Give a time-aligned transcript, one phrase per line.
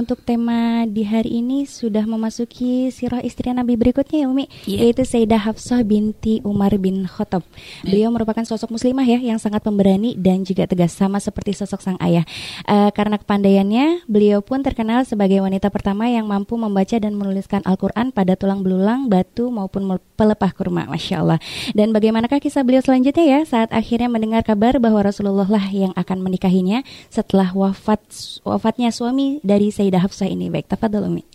[0.00, 4.88] untuk tema di hari ini sudah memasuki sirah istri Nabi berikutnya ya Umi, yeah.
[4.88, 7.44] yaitu Sayyidah Hafsah binti Umar bin Khattab.
[7.84, 11.98] Beliau merupakan sosok muslimah ya yang sangat pemberani dan juga tegas sama seperti sosok sang
[12.00, 12.24] ayah.
[12.64, 18.08] Uh, karena kepandaiannya, beliau pun terkenal sebagai wanita pertama yang mampu membaca dan menuliskan Al-Qur'an
[18.08, 19.84] pada tulang belulang, batu maupun
[20.16, 20.88] pelepah kurma.
[20.88, 21.38] Masya Allah.
[21.76, 26.24] Dan bagaimanakah kisah beliau selanjutnya ya saat akhirnya mendengar kabar bahwa Rasulullah lah yang akan
[26.24, 26.80] menikahinya
[27.12, 28.00] setelah wafat
[28.48, 30.46] wafatnya suami dari Sayyidah Hafsah ini.
[30.46, 31.26] Baik, tafadhol Umi.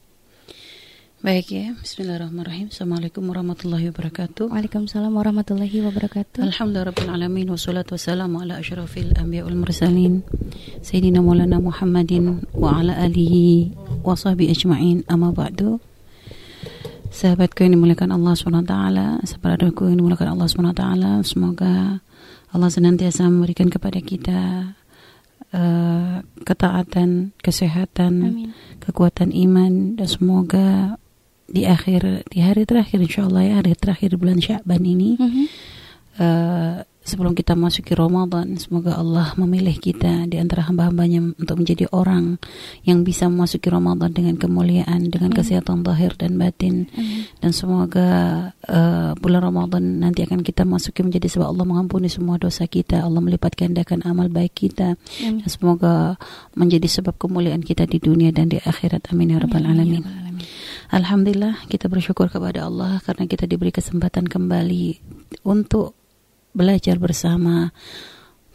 [1.25, 2.69] Baik ya, Bismillahirrahmanirrahim.
[2.69, 4.53] Assalamualaikum warahmatullahi wabarakatuh.
[4.53, 6.45] Waalaikumsalam warahmatullahi wabarakatuh.
[6.45, 10.21] Alhamdulillahirabbil wassalatu wassalamu ala asyrafil anbiya wal mursalin
[10.85, 13.73] sayyidina Maulana Muhammadin wa ala alihi
[14.05, 15.01] wa sahbihi ajma'in.
[15.09, 15.81] Amma ba'du.
[17.09, 18.75] Sahabatku yang dimuliakan Allah SWT
[19.23, 20.83] Sahabatku yang dimuliakan Allah SWT
[21.23, 22.03] Semoga
[22.51, 24.75] Allah senantiasa memberikan kepada kita
[25.55, 28.49] uh, ketaatan, kesehatan, Amin.
[28.83, 30.67] kekuatan iman dan semoga
[31.47, 35.45] di akhir di hari terakhir insya Allah ya hari terakhir bulan Syaban ini mm -hmm.
[36.19, 42.41] uh, sebelum kita masuki Ramadan semoga Allah memilih kita di antara hamba-hambanya untuk menjadi orang
[42.81, 45.37] yang bisa memasuki Ramadan dengan kemuliaan dengan Amin.
[45.37, 47.29] kesehatan lahir dan batin Amin.
[47.39, 48.09] dan semoga
[48.65, 53.21] uh, bulan Ramadan nanti akan kita masuki menjadi sebab Allah mengampuni semua dosa kita Allah
[53.21, 55.45] melipat gandakan amal baik kita Amin.
[55.45, 56.17] dan semoga
[56.57, 60.03] menjadi sebab kemuliaan kita di dunia dan di akhirat amin ya rabbal ya alamin
[60.89, 65.01] Alhamdulillah kita bersyukur kepada Allah karena kita diberi kesempatan kembali
[65.45, 66.04] untuk
[66.55, 67.75] belajar bersama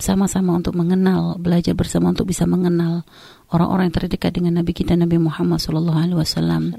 [0.00, 3.04] sama-sama untuk mengenal, belajar bersama untuk bisa mengenal
[3.50, 6.72] orang-orang yang terdekat dengan Nabi kita Nabi Muhammad sallallahu alaihi wasallam.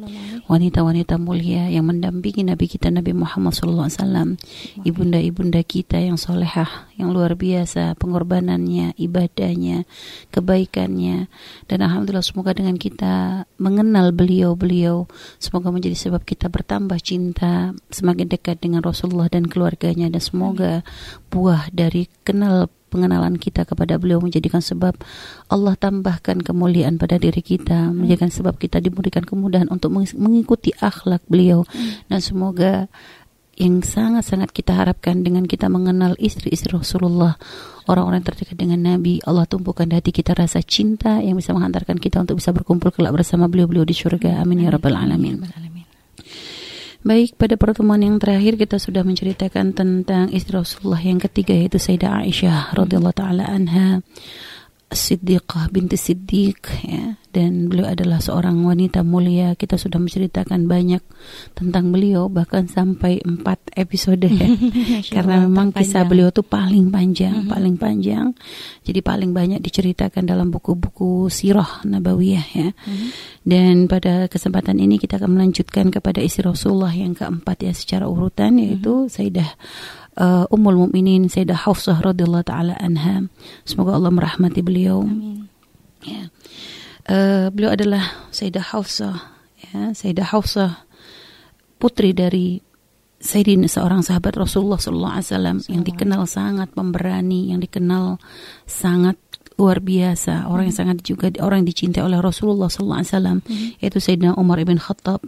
[0.48, 4.30] Wanita-wanita mulia yang mendampingi Nabi kita Nabi Muhammad sallallahu alaihi wasallam.
[4.88, 9.84] Ibunda-ibunda kita yang solehah, yang luar biasa pengorbanannya, ibadahnya,
[10.32, 11.28] kebaikannya.
[11.68, 15.06] Dan alhamdulillah semoga dengan kita mengenal beliau-beliau
[15.38, 20.74] semoga menjadi sebab kita bertambah cinta, semakin dekat dengan Rasulullah dan keluarganya dan semoga
[21.30, 25.00] buah dari kenal pengenalan kita kepada beliau menjadikan sebab
[25.48, 28.04] Allah tambahkan kemuliaan pada diri kita, hmm.
[28.04, 32.12] menjadikan sebab kita diberikan kemudahan untuk mengikuti akhlak beliau hmm.
[32.12, 32.92] dan semoga
[33.62, 37.38] yang sangat-sangat kita harapkan dengan kita mengenal istri-istri Rasulullah
[37.86, 42.24] orang-orang terdekat dengan Nabi Allah tumpukan di hati kita rasa cinta yang bisa menghantarkan kita
[42.24, 45.46] untuk bisa berkumpul kelak bersama beliau-beliau di surga amin ya rabbal alamin
[47.02, 52.22] Baik, pada pertemuan yang terakhir kita sudah menceritakan tentang istri Rasulullah yang ketiga yaitu Sayyidah
[52.22, 54.06] Aisyah radhiyallahu taala anha
[54.92, 61.00] Siddiqah binti Siddiq ya dan beliau adalah seorang wanita mulia kita sudah menceritakan banyak
[61.56, 64.52] tentang beliau bahkan sampai empat episode ya
[65.16, 67.54] karena memang kisah beliau itu paling panjang mm -hmm.
[67.56, 68.36] paling panjang
[68.84, 73.10] jadi paling banyak diceritakan dalam buku-buku sirah nabawiyah ya mm -hmm.
[73.48, 78.60] dan pada kesempatan ini kita akan melanjutkan kepada istri Rasulullah yang keempat ya secara urutan
[78.60, 79.12] yaitu mm -hmm.
[79.12, 79.50] Sayyidah
[80.18, 83.28] uh, Ummul Mukminin Sayyidah Hafsah radhiyallahu taala anha.
[83.64, 85.06] Semoga Allah merahmati beliau.
[85.06, 85.48] Amin.
[86.02, 86.34] Ya.
[87.06, 89.16] Uh, beliau adalah Sayyidah Hafsah
[89.72, 90.86] ya, Sayyidah Hafsah
[91.82, 92.62] putri dari
[93.22, 98.18] Sayyidina seorang sahabat Rasulullah sallallahu alaihi wasallam yang dikenal sangat pemberani, yang dikenal
[98.66, 99.14] sangat
[99.62, 103.68] luar biasa, orang yang sangat juga orang yang dicintai oleh Rasulullah sallallahu alaihi wasallam, hmm.
[103.78, 105.22] yaitu Sayyidina Umar ibn Khattab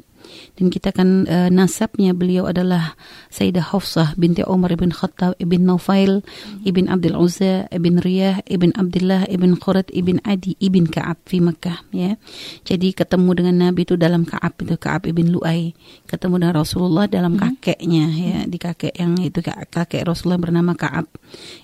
[0.53, 2.94] dan kita kan uh, nasabnya beliau adalah
[3.34, 6.22] Sayyidah Hafsah binti Umar ibn Khattab ibn Naufail
[6.62, 11.81] ibn Abdul Uzza ibn Riyah ibn Abdullah ibn Qurat ibn Adi ibn Ka'ab di Makkah
[11.90, 12.22] ya.
[12.62, 15.74] Jadi ketemu dengan Nabi itu dalam Ka'ab itu Ka'ab ibn Lu'ay,
[16.06, 17.42] ketemu dengan Rasulullah dalam hmm.
[17.42, 21.09] kakeknya ya, di kakek yang itu kakek Rasulullah bernama Ka'ab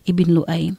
[0.09, 0.73] ibn Lu'ay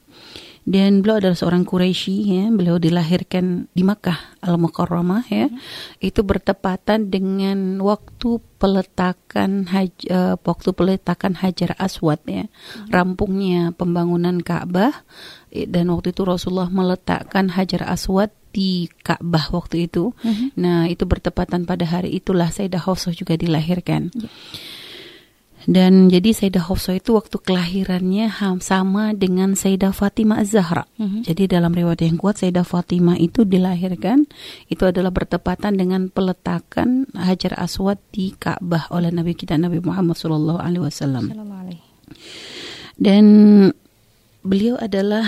[0.68, 5.58] dan beliau adalah seorang Quraisy ya beliau dilahirkan di Makkah Al Mukarramah ya hmm.
[6.04, 12.92] itu bertepatan dengan waktu peletakan haj, uh, waktu peletakan Hajar Aswad ya hmm.
[12.92, 14.92] rampungnya pembangunan Ka'bah
[15.50, 20.60] dan waktu itu Rasulullah meletakkan Hajar Aswad di Ka'bah waktu itu hmm.
[20.60, 24.28] nah itu bertepatan pada hari itulah Sayyidah Hafsah juga dilahirkan yeah.
[25.68, 28.32] Dan jadi Sayyidah Hafsah itu waktu kelahirannya
[28.64, 30.88] sama dengan Sayyidah Fatimah Az-Zahra.
[30.96, 31.20] Mm-hmm.
[31.28, 34.24] Jadi dalam riwayat yang kuat Sayyidah Fatimah itu dilahirkan
[34.72, 40.60] itu adalah bertepatan dengan peletakan Hajar Aswad di Ka'bah oleh Nabi kita Nabi Muhammad sallallahu
[40.64, 41.24] alaihi wasallam.
[42.96, 43.24] Dan
[44.40, 45.24] beliau adalah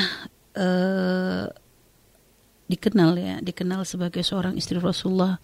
[0.57, 1.45] uh,
[2.73, 5.37] dikenal ya, dikenal sebagai seorang istri Rasulullah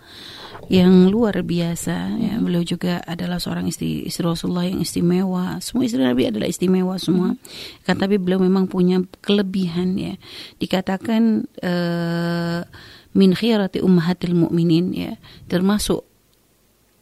[0.72, 2.16] yang luar biasa.
[2.16, 5.60] Ya, beliau juga adalah seorang istri istri Rasulullah yang istimewa.
[5.60, 7.36] Semua istri Nabi adalah istimewa semua.
[7.84, 10.16] Kan tapi beliau memang punya kelebihan ya.
[10.56, 12.64] Dikatakan uh,
[13.12, 15.12] min khiyarati ummahatil mu'minin ya
[15.48, 16.07] termasuk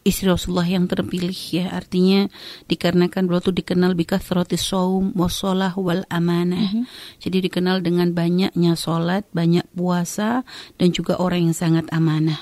[0.06, 1.74] istri Rasulullah yang terpilih ya.
[1.74, 2.30] Artinya
[2.70, 6.70] dikarenakan beliau itu dikenal bikathratis saum wasolah wal amanah.
[6.70, 7.18] Mm -hmm.
[7.18, 10.46] jadi dikenal dengan banyaknya sholat banyak puasa
[10.78, 12.38] dan juga orang yang sangat amanah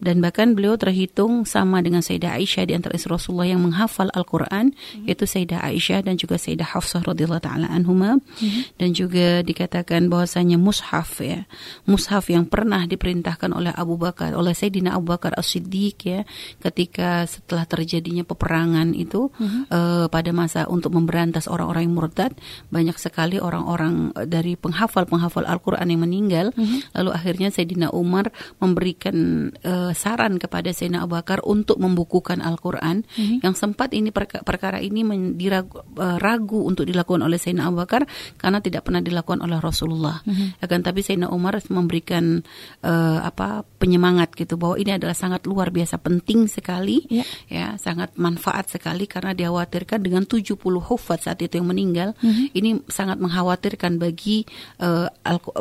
[0.00, 4.72] dan bahkan beliau terhitung sama dengan Sayyidah Aisyah di antara istri Rasulullah yang menghafal Al-Quran
[4.72, 5.04] mm-hmm.
[5.06, 8.80] yaitu Sayyidah Aisyah dan juga Sayyidah Hafsah radhiyallahu taala anhuma mm-hmm.
[8.80, 11.44] dan juga dikatakan bahwasanya mushaf ya
[11.84, 16.20] mushaf yang pernah diperintahkan oleh Abu Bakar oleh Sayyidina Abu Bakar As-Siddiq ya
[16.64, 19.62] ketika setelah terjadinya peperangan itu mm-hmm.
[19.68, 22.32] uh, pada masa untuk memberantas orang-orang yang murtad
[22.72, 26.96] banyak sekali orang-orang dari penghafal-penghafal Al-Quran yang meninggal mm-hmm.
[26.96, 33.38] lalu akhirnya Sayyidina Umar memberikan uh, saran kepada Sayyidina Abu Bakar untuk membukukan Al-Quran mm-hmm.
[33.42, 35.02] yang sempat ini perka- perkara ini
[35.34, 38.04] diragu, uh, ragu untuk dilakukan oleh Sayyidina Abu Bakar
[38.36, 40.20] karena tidak pernah dilakukan oleh Rasulullah.
[40.24, 40.62] Mm-hmm.
[40.62, 42.44] Akan tapi Sayyidina Umar memberikan
[42.84, 47.26] uh, apa penyemangat gitu bahwa ini adalah sangat luar biasa penting sekali yeah.
[47.48, 52.46] ya sangat manfaat sekali karena dikhawatirkan dengan 70 hufat saat itu yang meninggal mm-hmm.
[52.52, 54.44] ini sangat mengkhawatirkan bagi
[54.82, 55.08] uh,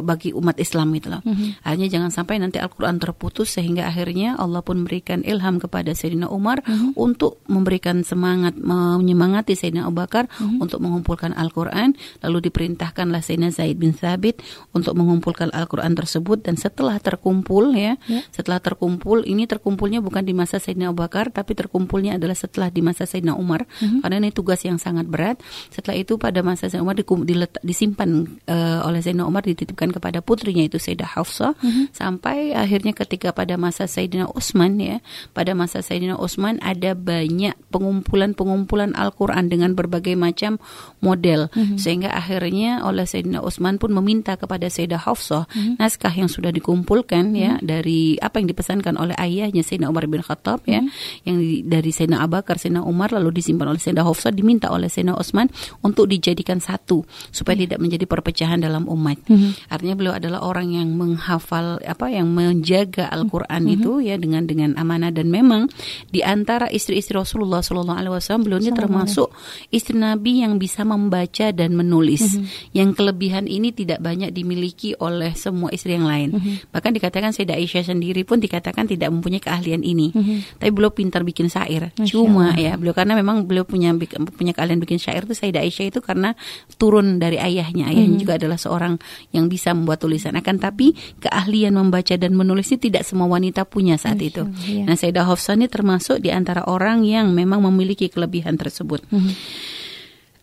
[0.03, 1.23] bagi umat Islam itu loh.
[1.23, 1.49] Mm-hmm.
[1.63, 6.27] Hanya jangan sampai nanti Al-Qur'an terputus sehingga akhirnya akhirnya Allah pun memberikan ilham kepada Sayyidina
[6.27, 6.99] Umar mm-hmm.
[6.99, 10.59] untuk memberikan semangat menyemangati Sayyidina Abu Bakar mm-hmm.
[10.59, 14.43] untuk mengumpulkan Al-Qur'an lalu diperintahkanlah Sayyidina Zaid bin Thabit
[14.75, 18.27] untuk mengumpulkan Al-Qur'an tersebut dan setelah terkumpul ya yeah.
[18.35, 22.83] setelah terkumpul ini terkumpulnya bukan di masa Sayyidina Abu Bakar tapi terkumpulnya adalah setelah di
[22.83, 24.03] masa Sayyidina Umar mm-hmm.
[24.03, 25.39] karena ini tugas yang sangat berat
[25.71, 30.67] setelah itu pada masa Sayyidina Umar diletak, disimpan uh, oleh Sayyidina Umar dititipkan kepada putrinya
[30.67, 31.85] itu Sayyidah Hafsah mm-hmm.
[31.95, 34.97] sampai akhirnya ketika pada masa Sayyidina Sayyidina Utsman ya
[35.37, 40.57] pada masa Sayyidina Utsman ada banyak pengumpulan-pengumpulan Al-Qur'an dengan berbagai macam
[40.97, 41.77] model mm -hmm.
[41.77, 45.73] sehingga akhirnya oleh Sayyidina Utsman pun meminta kepada Sayyidah Hafsah mm -hmm.
[45.77, 47.45] naskah yang sudah dikumpulkan mm -hmm.
[47.45, 47.61] ya mhm.
[47.61, 51.25] dari apa yang dipesankan oleh ayahnya Sayyidina Umar bin Khattab ya mm -hmm.
[51.29, 51.37] yang
[51.69, 55.53] dari Sayyidina Abu Bakar Sayyidina Umar lalu disimpan oleh Sayyidah Hafsah diminta oleh Sayyidina Utsman
[55.85, 57.63] untuk dijadikan satu supaya mm -hmm.
[57.69, 59.21] tidak menjadi perpecahan dalam umat.
[59.29, 59.51] Mm -hmm.
[59.69, 63.77] Artinya beliau adalah orang yang menghafal apa yang menjaga Al-Qur'an mm -hmm.
[63.77, 65.67] itu ya dengan dengan amanah dan memang
[66.09, 69.31] di antara istri-istri Rasulullah Shallallahu Alaihi Wasallam beliau ini termasuk
[69.73, 72.35] istri Nabi yang bisa membaca dan menulis.
[72.35, 72.47] Mm -hmm.
[72.75, 76.35] Yang kelebihan ini tidak banyak dimiliki oleh semua istri yang lain.
[76.35, 76.55] Mm -hmm.
[76.75, 80.11] Bahkan dikatakan Sayyidah Aisyah sendiri pun dikatakan tidak mempunyai keahlian ini.
[80.11, 80.37] Mm -hmm.
[80.59, 81.89] Tapi beliau pintar bikin syair.
[81.95, 82.59] Masya Cuma Allah.
[82.59, 83.95] ya beliau karena memang beliau punya
[84.35, 86.35] punya keahlian bikin syair itu Sayyidah Aisyah itu karena
[86.75, 87.87] turun dari ayahnya.
[87.89, 88.21] Ayahnya mm -hmm.
[88.21, 88.93] juga adalah seorang
[89.31, 90.35] yang bisa membuat tulisan.
[90.35, 90.91] Akan tapi
[91.23, 94.43] keahlian membaca dan menulis ini tidak semua wanita punya punya saat itu.
[94.67, 94.83] Iya.
[94.83, 98.99] Nah, Sayyidah Hafsah ini termasuk di antara orang yang memang memiliki kelebihan tersebut.
[99.07, 99.33] Mm -hmm.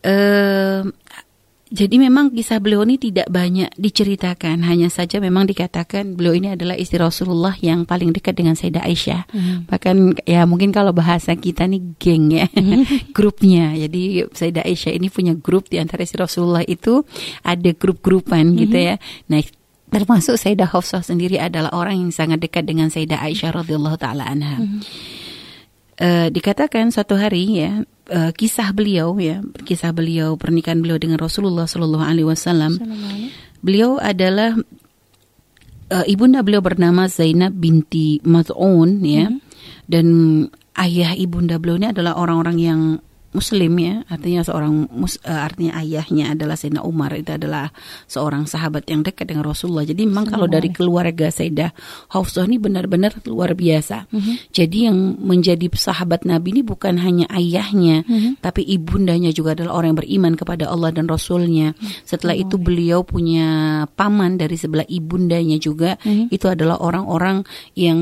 [0.09, 0.83] uh,
[1.67, 6.79] jadi memang kisah beliau ini tidak banyak diceritakan, hanya saja memang dikatakan beliau ini adalah
[6.79, 9.23] istri Rasulullah yang paling dekat dengan Sayyidah Aisyah.
[9.35, 9.67] Hmm.
[9.67, 13.11] Bahkan ya mungkin kalau bahasa kita nih geng ya, hmm.
[13.19, 13.75] grupnya.
[13.75, 17.03] Jadi Sayyidah Aisyah ini punya grup di antara istri Rasulullah itu
[17.43, 18.59] ada grup-grupan hmm.
[18.63, 18.95] gitu ya.
[19.27, 19.43] Nah
[19.91, 24.59] termasuk Sayyidah Hafsah sendiri adalah orang yang sangat dekat dengan Sayyidah Aisyah radhiyallahu taala anha.
[24.59, 24.81] Mm -hmm.
[26.03, 31.71] uh, dikatakan suatu hari ya uh, kisah beliau ya kisah beliau pernikahan beliau dengan Rasulullah
[31.71, 32.73] Shallallahu Alaihi Wasallam.
[33.63, 34.59] Beliau adalah
[35.95, 39.41] uh, ibunda beliau bernama Zainab binti Maz'un ya mm -hmm.
[39.87, 40.07] dan
[40.77, 42.81] ayah ibunda beliau ini adalah orang-orang yang
[43.37, 47.69] muslim ya artinya seorang mus, uh, artinya ayahnya adalah Sayyidina Umar itu adalah
[48.09, 51.77] seorang sahabat yang dekat dengan Rasulullah jadi memang kalau dari keluarga Sayyidah
[52.17, 54.35] Hafsah ini benar-benar luar biasa mm -hmm.
[54.57, 58.33] jadi yang menjadi sahabat Nabi ini bukan hanya ayahnya mm -hmm.
[58.41, 62.09] tapi ibundanya juga adalah orang yang beriman kepada Allah dan Rasulnya mm-hmm.
[62.09, 62.43] setelah oh.
[62.49, 66.27] itu beliau punya paman dari sebelah ibundanya juga mm -hmm.
[66.33, 67.45] itu adalah orang-orang
[67.77, 67.99] yang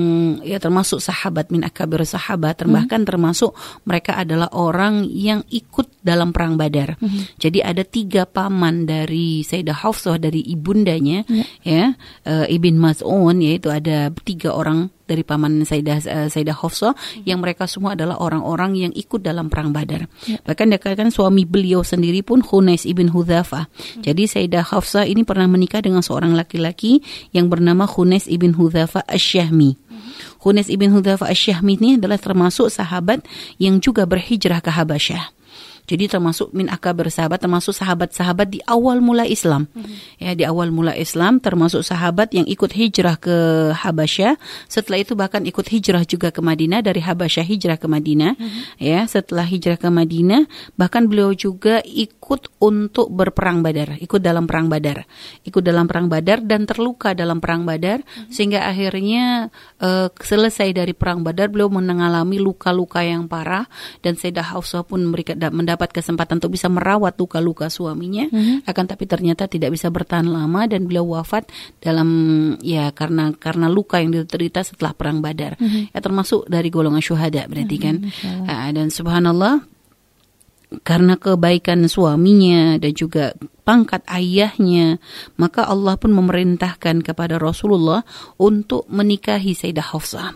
[0.46, 2.74] ya termasuk sahabat min akabir sahabat mm -hmm.
[2.78, 7.00] bahkan termasuk mereka adalah orang yang ikut dalam perang Badar.
[7.00, 7.22] Mm -hmm.
[7.40, 11.48] Jadi ada tiga paman dari Sayyidah Hafsah dari ibundanya yeah.
[11.64, 11.84] ya
[12.28, 17.24] uh, Ibn Mas'un yaitu ada tiga orang dari paman Sayyidah uh, Sayyidah Hafsah mm -hmm.
[17.24, 20.04] yang mereka semua adalah orang-orang yang ikut dalam perang Badar.
[20.28, 20.44] Yeah.
[20.44, 23.64] Bahkan dikatakan suami beliau sendiri pun Hunais ibn Hudzafa.
[23.64, 24.02] Mm -hmm.
[24.04, 27.00] Jadi Sayyidah Hafsah ini pernah menikah dengan seorang laki-laki
[27.32, 29.83] yang bernama Hunais ibn Hudzafa Asy-Syahmi.
[30.46, 33.26] Hunes ibn Hudhafa Asyahmi ini adalah termasuk sahabat
[33.58, 35.33] yang juga berhijrah ke Habasyah.
[35.84, 39.68] Jadi termasuk min akabir sahabat termasuk sahabat-sahabat di awal mula Islam.
[39.70, 39.96] Mm-hmm.
[40.16, 43.36] Ya, di awal mula Islam termasuk sahabat yang ikut hijrah ke
[43.76, 48.32] Habasyah, setelah itu bahkan ikut hijrah juga ke Madinah dari Habasyah hijrah ke Madinah.
[48.34, 48.62] Mm-hmm.
[48.80, 50.48] Ya, setelah hijrah ke Madinah
[50.80, 55.04] bahkan beliau juga ikut untuk berperang Badar, ikut dalam perang Badar.
[55.44, 58.32] Ikut dalam perang Badar dan terluka dalam perang Badar mm-hmm.
[58.32, 59.52] sehingga akhirnya
[59.84, 63.68] uh, selesai dari perang Badar beliau mengalami luka-luka yang parah
[64.00, 68.68] dan Sayyidah Hafsah pun mendapat kesempatan untuk bisa merawat luka-luka suaminya mm-hmm.
[68.68, 71.48] akan tapi ternyata tidak bisa bertahan lama dan beliau wafat
[71.82, 72.08] dalam
[72.62, 75.94] ya karena karena luka yang diterita setelah perang Badar mm-hmm.
[75.94, 78.70] ya termasuk dari golongan syuhada berarti kan mm-hmm.
[78.74, 79.64] dan subhanallah
[80.82, 84.98] karena kebaikan suaminya dan juga pangkat ayahnya,
[85.38, 88.02] maka Allah pun memerintahkan kepada Rasulullah
[88.40, 90.34] untuk menikahi Sayyidah Hafsah.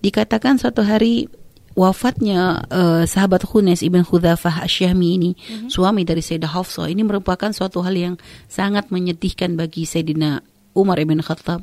[0.00, 1.28] Dikatakan suatu hari
[1.76, 5.68] wafatnya uh, sahabat Khunes ibn Khudzafah Asyami ini, mm-hmm.
[5.68, 8.14] suami dari Sayyidah Hafsah, ini merupakan suatu hal yang
[8.48, 10.40] sangat menyedihkan bagi Sayyidina
[10.72, 11.62] Umar ibn Khattab.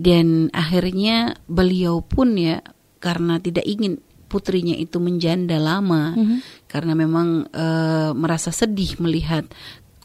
[0.00, 2.64] Dan akhirnya beliau pun ya
[2.96, 4.00] karena tidak ingin
[4.32, 6.38] putrinya itu menjanda lama mm-hmm.
[6.70, 9.44] karena memang uh, merasa sedih melihat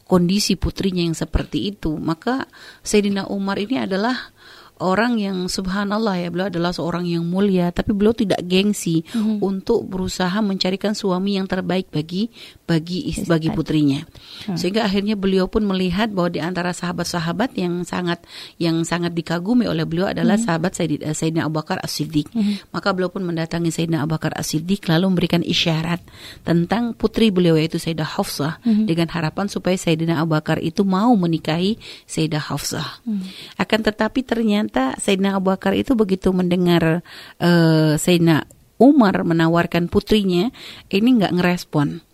[0.04, 2.50] kondisi putrinya yang seperti itu maka
[2.82, 4.34] Sayyidina Umar ini adalah
[4.82, 9.40] orang yang subhanallah ya beliau adalah seorang yang mulia tapi beliau tidak gengsi mm-hmm.
[9.40, 12.28] untuk berusaha mencarikan suami yang terbaik bagi
[12.68, 14.58] bagi is, bagi putrinya hmm.
[14.58, 18.20] sehingga akhirnya beliau pun melihat bahwa di antara sahabat-sahabat yang sangat
[18.60, 20.44] yang sangat dikagumi oleh beliau adalah mm-hmm.
[20.50, 22.74] sahabat Sayyidina, Sayyidina Abu Bakar As-Siddiq mm-hmm.
[22.74, 26.02] maka beliau pun mendatangi Sayyidina Abu Bakar As-Siddiq lalu memberikan isyarat
[26.42, 28.84] tentang putri beliau yaitu Sayyidah Hafsah mm-hmm.
[28.90, 33.56] dengan harapan supaya Sayyidina Abu Bakar itu mau menikahi Sayyidah Hafsah mm-hmm.
[33.62, 37.06] akan tetapi ternyata ternyata Sayyidina Abu Bakar itu begitu mendengar
[37.38, 40.52] uh, Sayyidina Umar menawarkan putrinya,
[40.92, 42.04] ini nggak ngerespon.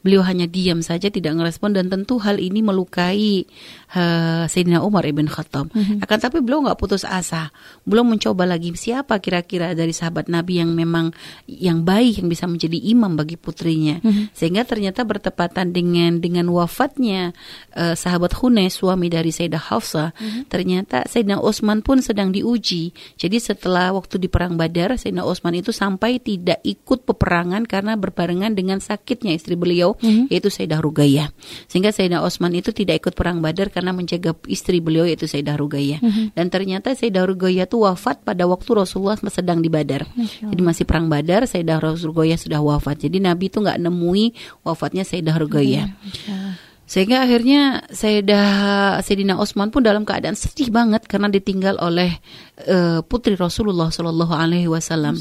[0.00, 3.44] Beliau hanya diam saja tidak ngerespon dan tentu hal ini melukai
[3.92, 5.68] uh, Sayyidina Umar ibn Khattab.
[5.68, 6.00] Mm-hmm.
[6.00, 7.52] Akan tapi beliau nggak putus asa.
[7.84, 11.12] Belum mencoba lagi siapa kira-kira dari sahabat Nabi yang memang
[11.44, 14.00] yang baik yang bisa menjadi imam bagi putrinya.
[14.00, 14.24] Mm-hmm.
[14.32, 17.36] Sehingga ternyata bertepatan dengan dengan wafatnya
[17.76, 20.42] uh, sahabat Hunay suami dari Sayyidah Hafsah, mm-hmm.
[20.48, 22.96] ternyata Sayyidina Utsman pun sedang diuji.
[23.20, 28.56] Jadi setelah waktu di perang Badar, Sayyidina Utsman itu sampai tidak ikut peperangan karena berbarengan
[28.56, 30.26] dengan sakitnya istri beliau beliau mm-hmm.
[30.30, 31.28] yaitu Sayyidah Rugayyah.
[31.66, 36.00] Sehingga Sayyidah Osman itu tidak ikut perang Badar karena menjaga istri beliau yaitu Sayyidah Rugayyah.
[36.02, 36.26] Mm-hmm.
[36.36, 40.06] Dan ternyata Sayyidah Rugayyah itu wafat pada waktu Rasulullah sedang di Badar.
[40.16, 43.06] Jadi masih perang Badar Sayyidah Rugayyah sudah wafat.
[43.06, 45.86] Jadi Nabi itu nggak nemui wafatnya Sayyidah Rugayyah.
[45.88, 46.68] Mm-hmm.
[46.90, 52.18] Sehingga akhirnya Sayyidah Sayyidina Osman pun dalam keadaan sedih banget karena ditinggal oleh
[52.66, 55.14] uh, putri Rasulullah Shallallahu Alaihi Wasallam.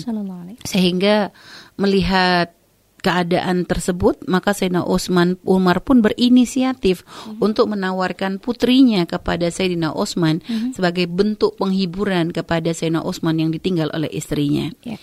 [0.66, 1.30] Sehingga
[1.78, 2.59] melihat
[3.00, 7.40] keadaan tersebut maka Sayyidina Utsman Umar pun berinisiatif mm-hmm.
[7.42, 10.76] untuk menawarkan putrinya kepada Sayyidina Utsman mm-hmm.
[10.76, 14.70] sebagai bentuk penghiburan kepada Sayyidina Utsman yang ditinggal oleh istrinya.
[14.84, 15.00] Yeah.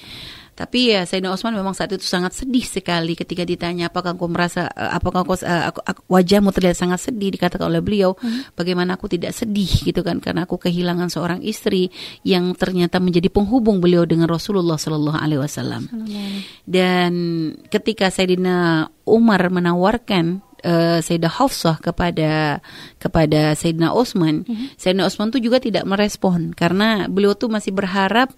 [0.56, 4.72] Tapi ya Sayyidina Osman memang saat itu sangat sedih sekali ketika ditanya apakah kau merasa
[4.72, 5.68] eh, apakah kau uh,
[6.08, 8.56] wajahmu terlihat sangat sedih dikatakan oleh beliau hmm.
[8.56, 11.92] bagaimana aku tidak sedih gitu kan karena aku kehilangan seorang istri
[12.25, 15.92] yang ternyata menjadi penghubung beliau dengan Rasulullah Shallallahu alaihi wasallam.
[16.64, 17.12] Dan
[17.68, 22.64] ketika Sayyidina Umar menawarkan uh, Sayyidah Hafsah kepada
[22.98, 24.66] kepada Sayyidina Osman, mm-hmm.
[24.75, 28.34] Sayyidina Osman tuh juga tidak merespon karena beliau tuh masih berharap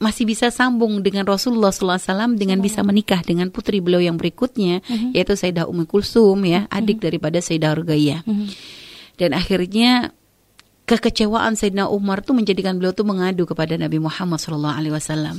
[0.00, 5.12] masih bisa sambung dengan Rasulullah SAW dengan bisa menikah dengan putri beliau yang berikutnya uh-huh.
[5.12, 7.06] yaitu Sayyidah Ummu Kulsum ya adik uh-huh.
[7.12, 8.20] daripada Sayyidah Ruqayyah.
[8.24, 8.48] Uh-huh.
[9.20, 10.16] Dan akhirnya
[10.90, 15.38] kekecewaan Sayyidina Umar tuh menjadikan beliau tuh mengadu kepada Nabi Muhammad sallallahu alaihi wasallam.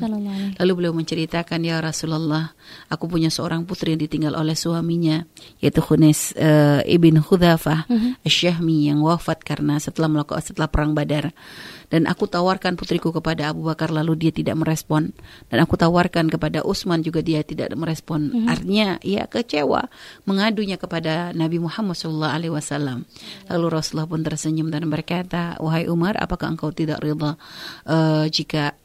[0.56, 2.56] Lalu beliau menceritakan ya Rasulullah,
[2.88, 5.28] aku punya seorang putri yang ditinggal oleh suaminya
[5.60, 8.16] yaitu Khunes uh, ibn Khudzafah uh-huh.
[8.24, 11.36] Syahmi yang wafat karena setelah melakukan setelah perang Badar
[11.92, 15.12] dan aku tawarkan putriku kepada Abu Bakar lalu dia tidak merespon.
[15.52, 18.32] Dan aku tawarkan kepada Utsman juga dia tidak merespon.
[18.32, 18.48] Mm-hmm.
[18.48, 19.92] artinya ia kecewa
[20.24, 23.04] mengadunya kepada Nabi Muhammad SAW
[23.52, 27.36] lalu Rasulullah pun tersenyum dan berkata wahai Umar apakah engkau tidak rida
[27.90, 28.78] uh, jika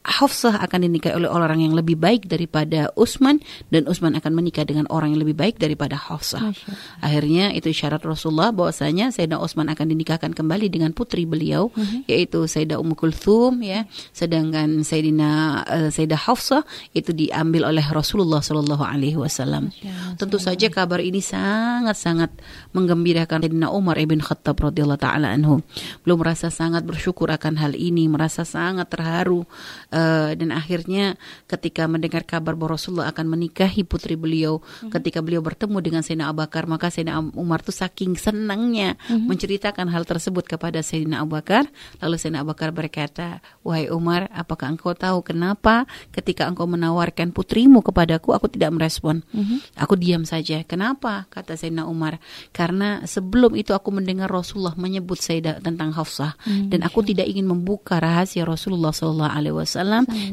[0.00, 3.36] Hafsah akan dinikahi oleh orang yang lebih baik daripada Utsman
[3.68, 6.56] dan Utsman akan menikah dengan orang yang lebih baik daripada Hafsah.
[7.04, 12.08] Akhirnya itu syarat Rasulullah bahwasanya Sayyidina Utsman akan dinikahkan kembali dengan putri beliau uh-huh.
[12.08, 13.84] yaitu Sayyidah Ummu Kulthum ya.
[14.16, 15.30] Sedangkan Sayyidina
[15.68, 16.64] uh, Sayyidah Hafsah
[16.96, 19.68] itu diambil oleh Rasulullah Shallallahu alaihi wasallam.
[20.16, 22.32] Tentu saja kabar ini sangat-sangat
[22.72, 25.60] menggembirakan Sayyidina Umar ibn Khattab radhiyallahu taala anhu.
[26.08, 29.44] Belum merasa sangat bersyukur akan hal ini, merasa sangat terharu
[29.94, 34.90] uh, dan akhirnya ketika mendengar kabar bahwa Rasulullah akan menikahi putri beliau mm-hmm.
[34.94, 39.26] ketika beliau bertemu dengan Sayyidina Abu Bakar maka Sayyidina Umar tuh saking senangnya mm-hmm.
[39.26, 41.68] menceritakan hal tersebut kepada Sayyidina Abu Bakar
[42.00, 47.82] lalu Sayyidina Abu Bakar berkata wahai Umar apakah engkau tahu kenapa ketika engkau menawarkan putrimu
[47.84, 49.76] kepadaku aku tidak merespon mm-hmm.
[49.78, 52.22] aku diam saja kenapa kata Sayyidina Umar
[52.54, 56.68] karena sebelum itu aku mendengar Rasulullah menyebut Sayyidah tentang Hafsah mm-hmm.
[56.70, 59.79] dan aku tidak ingin membuka rahasia Rasulullah Sallallahu Alaihi Wasallam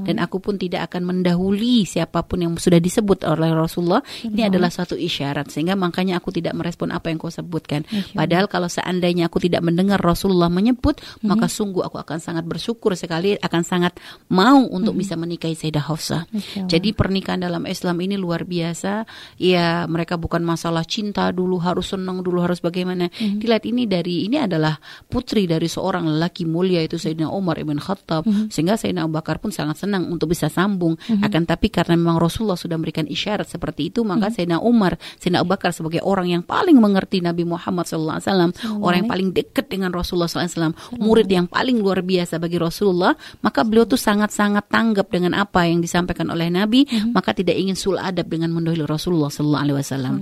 [0.03, 4.01] dan aku pun tidak akan mendahului siapa pun yang sudah disebut oleh Rasulullah.
[4.25, 7.87] Ini adalah suatu isyarat sehingga makanya aku tidak merespon apa yang kau sebutkan.
[8.13, 11.27] Padahal kalau seandainya aku tidak mendengar Rasulullah menyebut, mm-hmm.
[11.27, 13.97] maka sungguh aku akan sangat bersyukur sekali, akan sangat
[14.33, 15.01] mau untuk mm-hmm.
[15.01, 16.23] bisa menikahi Sayyidah Hafsah.
[16.67, 19.05] Jadi pernikahan dalam Islam ini luar biasa.
[19.39, 23.09] Ya mereka bukan masalah cinta dulu harus senang dulu harus bagaimana.
[23.09, 23.39] Mm-hmm.
[23.39, 24.77] Dilihat ini dari ini adalah
[25.07, 28.47] putri dari seorang lelaki mulia itu Sayyidina Umar ibn Khattab mm-hmm.
[28.49, 31.23] sehingga Sayyidina Abu Bakar pun sangat senang untuk bisa sambung mm-hmm.
[31.23, 34.35] akan tapi karena memang Rasulullah sudah memberikan isyarat seperti itu maka mm-hmm.
[34.35, 38.83] Sayyidina Umar Sayyidina Abu Bakar sebagai orang yang paling mengerti Nabi Muhammad SAW mm-hmm.
[38.83, 40.99] orang yang paling dekat dengan Rasulullah SAW mm-hmm.
[41.01, 45.79] murid yang paling luar biasa bagi Rasulullah maka beliau tuh sangat-sangat tanggap dengan apa yang
[45.79, 47.13] disampaikan oleh Nabi mm-hmm.
[47.13, 50.17] maka tidak ingin sul adab dengan mendahului Rasulullah SAW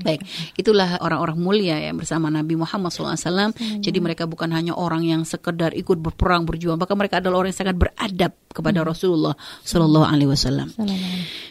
[0.00, 0.20] baik
[0.56, 5.76] itulah orang-orang mulia yang bersama Nabi Muhammad SAW jadi mereka bukan hanya orang yang sekedar
[5.76, 8.82] ikut berperang berjuang maka mereka adalah orang yang sangat beradab kepada.
[8.82, 10.68] Rasulullah Shallallahu Alaihi Wasallam.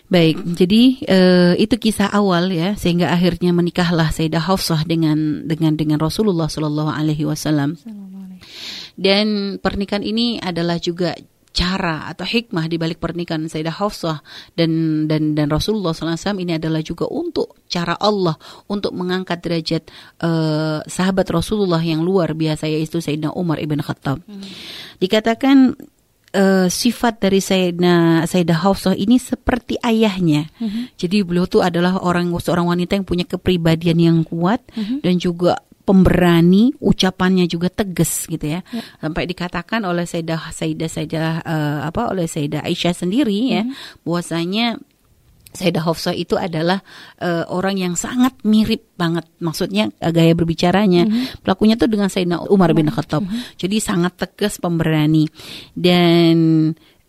[0.10, 6.02] Baik, jadi uh, itu kisah awal ya sehingga akhirnya menikahlah Sayyidah Hafsah dengan dengan dengan
[6.02, 7.78] Rasulullah Shallallahu Alaihi Wasallam.
[9.00, 11.16] Dan pernikahan ini adalah juga
[11.50, 14.22] cara atau hikmah di balik pernikahan Sayyidah Hafsah
[14.54, 18.38] dan dan dan Rasulullah SAW ini adalah juga untuk cara Allah
[18.70, 19.84] untuk mengangkat derajat
[20.22, 24.22] uh, sahabat Rasulullah yang luar biasa yaitu Sayyidina Umar ibn Khattab.
[24.24, 24.46] Hmm.
[25.02, 25.74] Dikatakan
[26.36, 30.50] uh, sifat dari Sayyidina Sayyidah Hafsah ini seperti ayahnya.
[30.60, 30.84] Mm-hmm.
[30.98, 35.00] Jadi beliau tuh adalah orang seorang wanita yang punya kepribadian yang kuat mm-hmm.
[35.02, 35.54] dan juga
[35.88, 38.62] pemberani, ucapannya juga tegas gitu ya.
[38.62, 38.82] ya.
[39.02, 43.56] Sampai dikatakan oleh Sayyidah Sayyidah Sayyidah uh, apa oleh Sayyidah Aisyah sendiri mm-hmm.
[43.56, 43.74] ya mhm.
[44.06, 44.66] bahwasanya
[45.50, 46.78] Sayyidah Hafsah itu adalah
[47.26, 51.42] uh, orang yang sangat mirip banget maksudnya uh, gaya berbicaranya mm-hmm.
[51.42, 53.58] pelakunya tuh dengan Sayyidina Umar bin Khattab mm-hmm.
[53.58, 55.26] jadi sangat tegas pemberani
[55.74, 56.38] dan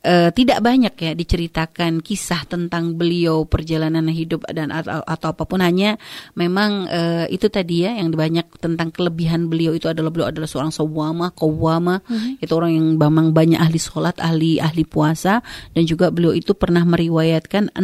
[0.04, 5.60] uh, tidak banyak ya diceritakan kisah tentang beliau perjalanan hidup dan atau, atau apa pun.
[5.60, 6.00] Hanya
[6.36, 10.72] memang uh, itu tadi ya yang banyak tentang kelebihan beliau itu adalah beliau adalah seorang
[10.72, 12.40] sawama kawama mm-hmm.
[12.40, 15.44] itu orang yang memang banyak ahli sholat ahli ahli puasa.
[15.76, 17.80] Dan juga beliau itu pernah meriwayatkan 60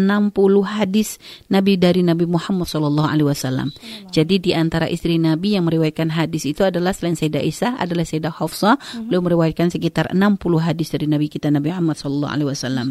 [0.65, 1.21] hadis
[1.53, 3.69] Nabi dari Nabi Muhammad Shallallahu Alaihi Wasallam.
[4.11, 8.33] Jadi di antara istri Nabi yang meriwayatkan hadis itu adalah selain Sayyidah Isa adalah Sayyidah
[8.33, 8.75] Hafsah.
[8.77, 9.05] Mm-hmm.
[9.09, 12.89] beliau meriwayatkan sekitar 60 hadis dari Nabi kita Nabi Muhammad Shallallahu Alaihi Wasallam.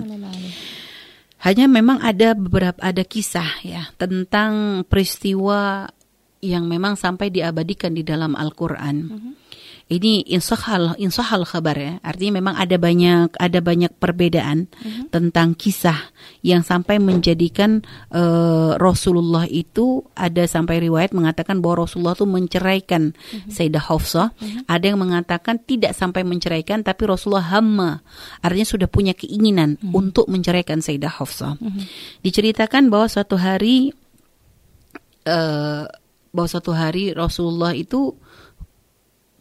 [1.40, 5.88] Hanya memang ada beberapa ada kisah ya tentang peristiwa
[6.44, 8.98] yang memang sampai diabadikan di dalam Al-Qur'an.
[9.00, 9.34] Mm -hmm
[9.86, 15.14] ini insahal insahal kabar ya artinya memang ada banyak ada banyak perbedaan uh-huh.
[15.14, 16.10] tentang kisah
[16.42, 23.54] yang sampai menjadikan uh, Rasulullah itu ada sampai riwayat mengatakan bahwa Rasulullah itu menceraikan uh-huh.
[23.54, 24.66] Sayyidah Hafsah uh-huh.
[24.66, 28.02] ada yang mengatakan tidak sampai menceraikan tapi Rasulullah hamma
[28.42, 30.02] artinya sudah punya keinginan uh-huh.
[30.02, 31.86] untuk menceraikan Sayyidah Hafsah uh-huh.
[32.26, 33.94] diceritakan bahwa suatu hari
[35.30, 35.86] uh,
[36.34, 38.18] bahwa suatu hari Rasulullah itu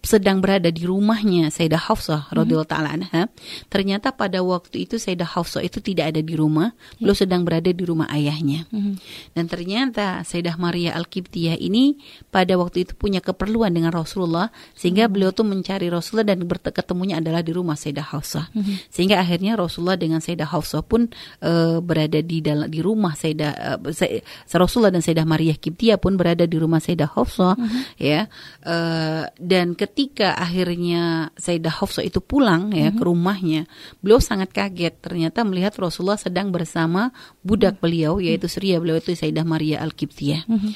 [0.05, 2.37] sedang berada di rumahnya Sayyidah Hafsah mm-hmm.
[2.37, 3.33] radhiyallahu taala anha,
[3.73, 7.09] ternyata pada waktu itu Sayyidah Hafsah itu tidak ada di rumah, yeah.
[7.09, 8.69] beliau sedang berada di rumah ayahnya.
[8.69, 8.95] Mm-hmm.
[9.33, 11.97] Dan ternyata Sayyidah Maria Al-Qibtiyah ini
[12.29, 15.12] pada waktu itu punya keperluan dengan Rasulullah sehingga mm-hmm.
[15.17, 18.53] beliau tuh mencari Rasulullah dan ketemunya adalah di rumah Sayyidah Hafsah.
[18.53, 18.77] Mm-hmm.
[18.93, 21.09] Sehingga akhirnya Rasulullah dengan Sayyidah Hafsah pun
[21.40, 26.45] uh, berada di dalam di rumah Sayyidah uh, Rasulullah dan Sayyidah Maria Qibtiyah pun berada
[26.45, 27.83] di rumah Sayyidah Hafsah mm-hmm.
[27.97, 28.29] ya.
[28.61, 29.93] Uh, dan ketika
[30.35, 32.98] akhirnya Sayyidah Hafsah itu pulang ya mm -hmm.
[32.98, 33.62] ke rumahnya,
[34.02, 37.14] beliau sangat kaget ternyata melihat Rasulullah sedang bersama
[37.46, 40.44] budak beliau yaitu Sria beliau itu Sayyidah Maria Al-Qibtiyah.
[40.50, 40.72] Mm -hmm.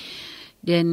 [0.59, 0.87] Dan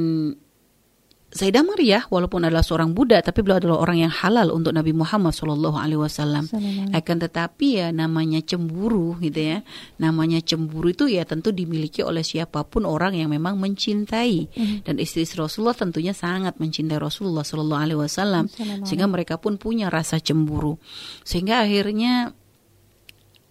[1.36, 5.36] Sayyidah Maria walaupun adalah seorang Buddha tapi beliau adalah orang yang halal untuk Nabi Muhammad
[5.36, 6.48] Shallallahu Alaihi Wasallam.
[6.96, 9.60] Akan tetapi ya namanya cemburu gitu ya,
[10.00, 14.88] namanya cemburu itu ya tentu dimiliki oleh siapa pun orang yang memang mencintai mm-hmm.
[14.88, 18.48] dan istri Rasulullah tentunya sangat mencintai Rasulullah Shallallahu Alaihi Wasallam
[18.88, 20.80] sehingga mereka pun punya rasa cemburu
[21.28, 22.32] sehingga akhirnya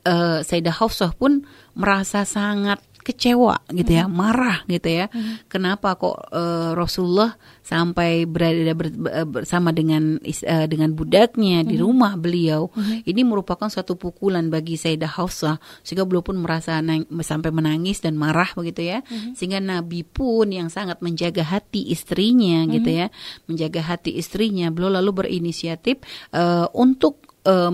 [0.08, 1.44] uh, Sayyidah Hafsah pun
[1.76, 5.12] merasa sangat kecewa gitu ya, marah gitu ya.
[5.52, 8.88] Kenapa kok uh, Rasulullah sampai berada ber,
[9.28, 12.72] bersama dengan uh, dengan budaknya di rumah beliau.
[13.04, 18.16] Ini merupakan suatu pukulan bagi Sayyidah Hafsah sehingga beliau pun merasa nang, sampai menangis dan
[18.16, 19.04] marah begitu ya.
[19.36, 23.12] Sehingga Nabi pun yang sangat menjaga hati istrinya gitu ya,
[23.44, 26.00] menjaga hati istrinya, beliau lalu berinisiatif
[26.32, 27.70] uh, untuk uh,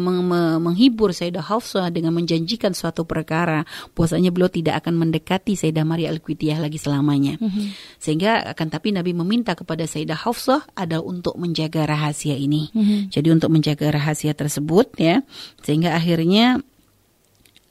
[0.60, 6.58] menghibur Sayyidah Hafsah dengan menjanjikan suatu perkara bahwasanya beliau tidak akan mendekati Sayyidah Maria Al-Qitiyah
[6.58, 7.38] lagi selamanya.
[7.38, 7.66] Mm -hmm.
[8.02, 12.68] Sehingga akan tapi Nabi meminta kepada Sayyidah Hafsah adalah untuk menjaga rahasia ini.
[12.74, 13.00] Mm -hmm.
[13.14, 15.22] Jadi untuk menjaga rahasia tersebut ya
[15.62, 16.60] sehingga akhirnya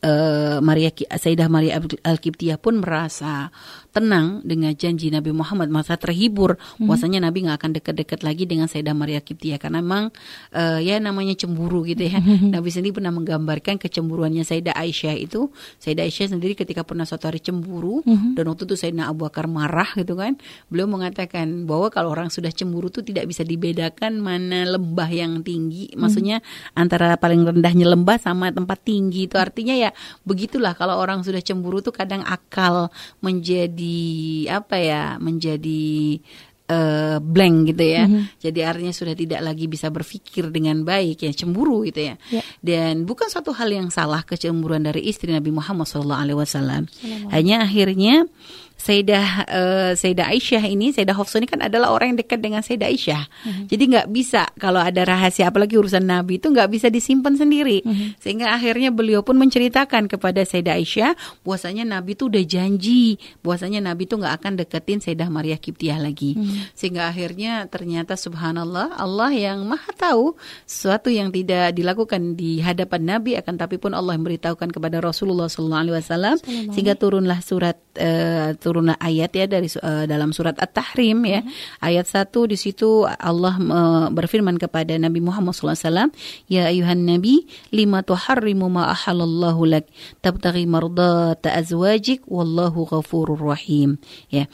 [0.04, 3.52] uh, Maria Sayyidah Maria Al-Qibtiyah pun merasa
[4.00, 5.68] tenang dengan janji Nabi Muhammad.
[5.68, 6.56] Masa terhibur.
[6.80, 6.96] Hmm.
[7.20, 10.16] Nabi nggak akan dekat-dekat lagi dengan Sayyidah Maria Kiptia karena memang
[10.56, 12.24] uh, ya namanya cemburu gitu ya.
[12.24, 12.56] Hmm.
[12.56, 15.52] Nabi sendiri pernah menggambarkan kecemburuannya Sayyidah Aisyah itu.
[15.84, 18.40] Sayyidah Aisyah sendiri ketika pernah suatu hari cemburu hmm.
[18.40, 20.40] dan waktu itu Sayyidina Abu Bakar marah gitu kan.
[20.72, 25.92] Beliau mengatakan bahwa kalau orang sudah cemburu itu tidak bisa dibedakan mana lembah yang tinggi.
[25.98, 26.40] Maksudnya
[26.78, 29.36] antara paling rendahnya lembah sama tempat tinggi itu.
[29.36, 29.92] Artinya ya
[30.24, 35.88] begitulah kalau orang sudah cemburu tuh kadang akal menjadi menjadi apa ya menjadi
[36.70, 38.04] uh, blank gitu ya.
[38.06, 38.24] Mm -hmm.
[38.40, 42.16] Jadi artinya sudah tidak lagi bisa berpikir dengan baik ya cemburu gitu ya.
[42.30, 42.46] Yeah.
[42.62, 46.86] Dan bukan suatu hal yang salah kecemburuan dari istri Nabi Muhammad SAW.
[47.34, 48.26] Hanya akhirnya
[48.80, 52.88] Sayyidah uh, Sayyidah Aisyah ini, Sayyidah Hafsah ini kan adalah orang yang dekat dengan Sayyidah
[52.88, 53.24] Aisyah.
[53.28, 53.66] Mm-hmm.
[53.68, 57.84] Jadi nggak bisa kalau ada rahasia apalagi urusan Nabi itu nggak bisa disimpan sendiri.
[57.84, 58.10] Mm-hmm.
[58.24, 61.12] Sehingga akhirnya beliau pun menceritakan kepada Sayyidah Aisyah
[61.44, 66.40] bahwasanya Nabi itu udah janji bahwasanya Nabi itu nggak akan deketin Sayyidah Maria Kiptiah lagi.
[66.40, 66.72] Mm-hmm.
[66.72, 73.36] Sehingga akhirnya ternyata subhanallah Allah yang Maha tahu sesuatu yang tidak dilakukan di hadapan Nabi
[73.36, 76.40] akan tapi pun Allah memberitahukan kepada Rasulullah SAW
[76.72, 81.42] sehingga turunlah surat uh, turunlah ayat ya dari uh, dalam surat At-Tahrim ya.
[81.82, 86.14] Ayat satu di situ Allah uh, berfirman kepada Nabi Muhammad SAW,
[86.46, 89.90] "Ya ayuhan nabi, lima tuharrimu ma ahallallahu lak,
[90.22, 93.98] tabtaghi mardata azwajik wallahu ghafurur rahim."
[94.30, 94.46] Ya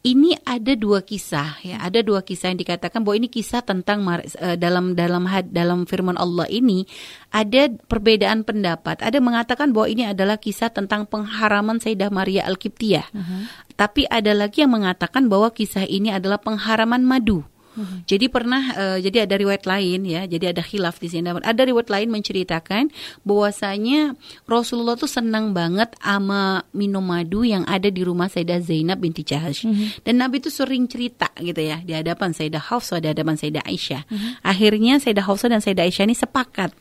[0.00, 1.76] ini ada dua kisah ya.
[1.84, 4.20] Ada dua kisah yang dikatakan bahwa ini kisah tentang uh,
[4.56, 6.88] dalam dalam dalam firman Allah ini
[7.28, 9.04] ada perbedaan pendapat.
[9.04, 13.42] Ada mengatakan bahwa ini adalah kisah tentang pengharaman Sayyidah Maria Al-Qibtiyah uh -huh.
[13.76, 18.02] tapi ada lagi yang mengatakan bahwa kisah ini adalah pengharaman madu Hmm.
[18.02, 21.30] Jadi pernah uh, jadi ada riwayat lain ya, jadi ada khilaf di sini.
[21.30, 22.90] Ada riwayat lain menceritakan
[23.22, 24.18] bahwasanya
[24.50, 29.62] Rasulullah tuh senang banget ama minum madu yang ada di rumah Sayyidah Zainab binti Jahash.
[29.62, 29.94] Hmm.
[30.02, 34.02] Dan Nabi itu sering cerita gitu ya di hadapan Sayyidah Hafsah, di hadapan Sayyidah Aisyah.
[34.10, 34.30] Hmm.
[34.42, 36.74] Akhirnya Sayyidah Hafsah dan Sayyidah Aisyah ini sepakat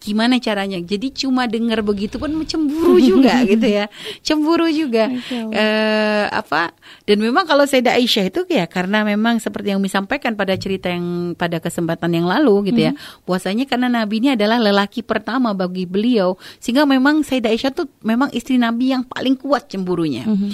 [0.00, 0.80] gimana caranya.
[0.80, 3.92] Jadi cuma dengar begitu pun cemburu juga gitu ya.
[4.24, 5.12] Cemburu juga.
[5.28, 6.72] Uh, apa?
[7.04, 10.88] Dan memang kalau Sayyidah Aisyah itu ya karena memang seperti yang disampaikan sampaikan pada cerita
[10.88, 12.96] yang pada kesempatan yang lalu gitu ya.
[12.96, 13.28] Mm-hmm.
[13.28, 18.32] Puasanya karena Nabi ini adalah lelaki pertama bagi beliau sehingga memang Sayyidah Aisyah tuh memang
[18.32, 20.24] istri Nabi yang paling kuat cemburunya.
[20.24, 20.52] Mm-hmm.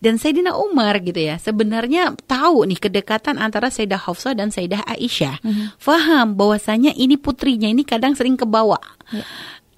[0.00, 5.44] Dan Sayyidina Umar gitu ya, sebenarnya tahu nih kedekatan antara Sayyidah Hafsah dan Sayyidah Aisyah.
[5.44, 5.66] Mm-hmm.
[5.76, 8.80] Faham bahwasanya ini putrinya ini kadang sering kebawa.
[9.12, 9.28] Yeah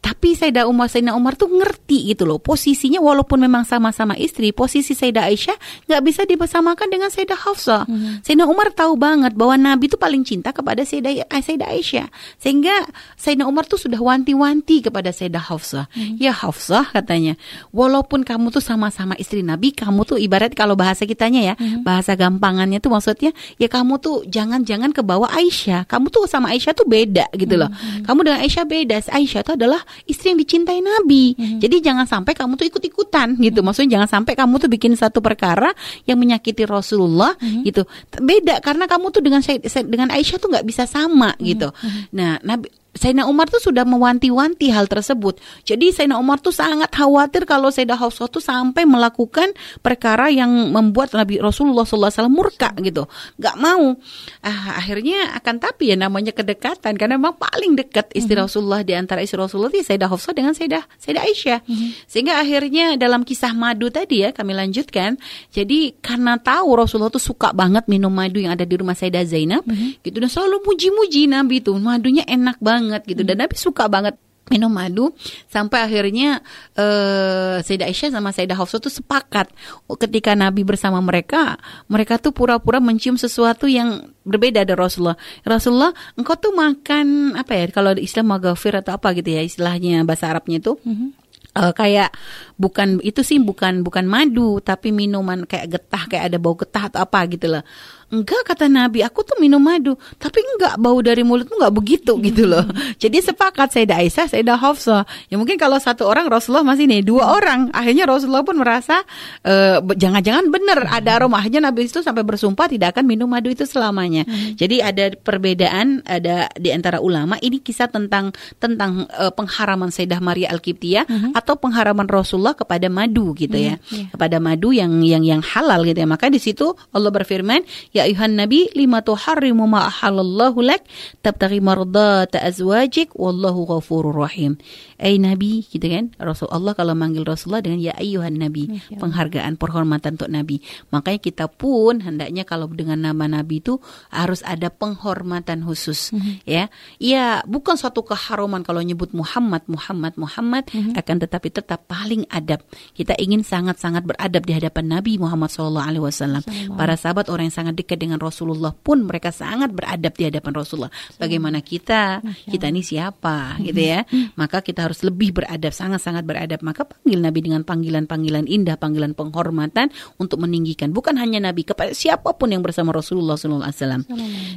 [0.08, 4.96] tapi Sayyidah Umar Sayyidina Umar tuh ngerti gitu loh posisinya walaupun memang sama-sama istri posisi
[4.96, 8.24] Sayyidah Aisyah nggak bisa dibersamakan dengan Sayyidah Hafsah hmm.
[8.24, 12.08] Sayyidina Umar tahu banget bahwa Nabi itu paling cinta kepada Sayyidah, eh, Sayyidah Aisyah
[12.40, 12.88] sehingga
[13.20, 16.16] Sayyidina Umar tuh sudah wanti-wanti kepada Sayyidah Hafsah hmm.
[16.16, 17.36] ya Hafsah katanya
[17.76, 21.84] walaupun kamu tuh sama-sama istri Nabi kamu tuh ibarat kalau bahasa kitanya ya hmm.
[21.84, 26.72] bahasa gampangannya tuh maksudnya ya kamu tuh jangan-jangan ke bawah Aisyah kamu tuh sama Aisyah
[26.72, 28.08] tuh beda gitu loh hmm.
[28.08, 31.34] kamu dengan Aisyah beda Aisyah tuh adalah istri yang dicintai Nabi.
[31.34, 31.58] Mm-hmm.
[31.64, 33.60] Jadi jangan sampai kamu tuh ikut-ikutan gitu.
[33.64, 35.72] Maksudnya jangan sampai kamu tuh bikin satu perkara
[36.04, 37.62] yang menyakiti Rasulullah mm-hmm.
[37.66, 37.82] gitu.
[38.20, 39.40] Beda karena kamu tuh dengan
[39.88, 41.48] dengan Aisyah tuh nggak bisa sama mm-hmm.
[41.48, 41.68] gitu.
[42.14, 45.38] Nah, Nabi Sayyidina Umar tuh sudah mewanti-wanti hal tersebut.
[45.62, 51.14] Jadi Sayyidina Umar tuh sangat khawatir kalau Sayyidah Hafsah tuh sampai melakukan perkara yang membuat
[51.14, 53.06] Nabi Rasulullah SAW murka gitu.
[53.38, 53.94] Gak mau.
[54.42, 58.46] Ah, akhirnya akan tapi ya namanya kedekatan karena memang paling dekat istri mm -hmm.
[58.50, 61.60] Rasulullah di antara istri Rasulullah itu Sayyidah Hafsah dengan Sayyidah Sayyidah Aisyah.
[61.62, 61.90] Mm -hmm.
[62.10, 65.14] Sehingga akhirnya dalam kisah madu tadi ya kami lanjutkan.
[65.54, 69.62] Jadi karena tahu Rasulullah tuh suka banget minum madu yang ada di rumah Sayyidah Zainab
[69.62, 69.90] mm -hmm.
[70.02, 73.20] gitu dan selalu muji-muji Nabi itu madunya enak banget banget gitu.
[73.20, 74.16] Dan Nabi suka banget
[74.48, 75.12] minum madu
[75.52, 76.40] sampai akhirnya
[76.72, 79.52] uh, Sayyidah Aisyah sama Sayyidah Hafsah tuh sepakat.
[80.00, 85.20] Ketika Nabi bersama mereka mereka tuh pura-pura mencium sesuatu yang berbeda dari Rasulullah.
[85.44, 87.68] Rasulullah engkau tuh makan apa ya?
[87.68, 90.80] Kalau di Islam magafir atau apa gitu ya istilahnya bahasa Arabnya itu.
[90.80, 92.14] Mm -hmm uh, kayak
[92.54, 97.00] bukan itu sih bukan bukan madu tapi minuman kayak getah kayak ada bau getah atau
[97.02, 97.62] apa gitu loh
[98.08, 102.48] enggak kata Nabi aku tuh minum madu tapi enggak bau dari mulutmu enggak begitu gitu
[102.48, 102.64] loh
[102.96, 107.36] jadi sepakat Sayyidah Aisyah Sayyidah Hafsah ya mungkin kalau satu orang Rasulullah masih nih dua
[107.36, 109.04] orang akhirnya Rasulullah pun merasa
[109.44, 113.68] uh, jangan-jangan benar ada aroma akhirnya Nabi itu sampai bersumpah tidak akan minum madu itu
[113.68, 114.56] selamanya hmm.
[114.56, 120.48] jadi ada perbedaan ada di antara ulama ini kisah tentang tentang uh, pengharaman Sayyidah Maria
[120.56, 121.30] Al-Qibtiyah hmm.
[121.36, 123.92] atau pengharaman Rasulullah kepada madu gitu ya hmm.
[123.92, 124.08] yeah.
[124.16, 127.60] kepada madu yang yang yang halal gitu ya maka di situ Allah berfirman
[127.98, 130.86] Ya ayuhan nabi lima tuharrimu ma ahallallahu lak
[131.18, 134.54] tabtaghi mardata azwajik wallahu ghafurur rahim.
[135.02, 136.14] Eh nabi gitu kan.
[136.14, 140.62] Rasulullah kalau manggil Rasulullah dengan ya ayuhan nabi, ya, penghargaan, penghormatan untuk nabi.
[140.94, 143.82] Makanya kita pun hendaknya kalau dengan nama nabi itu
[144.14, 146.34] harus ada penghormatan khusus mm-hmm.
[146.46, 146.70] ya.
[147.02, 150.94] Iya, bukan suatu keharuman kalau nyebut Muhammad, Muhammad, Muhammad mm-hmm.
[150.94, 152.62] akan tetapi tetap paling adab.
[152.94, 156.46] Kita ingin sangat-sangat beradab di hadapan Nabi Muhammad SAW.
[156.78, 160.92] Para sahabat orang yang sangat dekat dengan Rasulullah pun mereka sangat beradab di hadapan Rasulullah.
[161.16, 162.20] Bagaimana kita?
[162.44, 163.56] Kita ini siapa?
[163.62, 164.02] Gitu ya.
[164.34, 166.60] Maka kita harus lebih beradab, sangat-sangat beradab.
[166.60, 170.90] Maka panggil Nabi dengan panggilan-panggilan indah, panggilan penghormatan untuk meninggikan.
[170.90, 174.02] Bukan hanya Nabi, kepada siapa pun yang bersama Rasulullah SAW.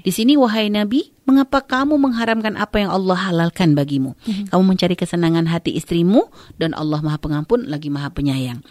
[0.01, 4.17] Di sini wahai Nabi, mengapa kamu mengharamkan apa yang Allah halalkan bagimu?
[4.49, 8.65] Kamu mencari kesenangan hati istrimu dan Allah Maha Pengampun lagi Maha Penyayang.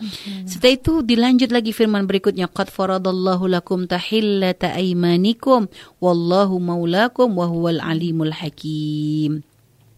[0.48, 5.70] Setelah itu dilanjut lagi firman berikutnya, qad faradallahu lakum tahilla tahillata aimanikum
[6.02, 9.42] wallahu maulakum wa huwal alimul hakim.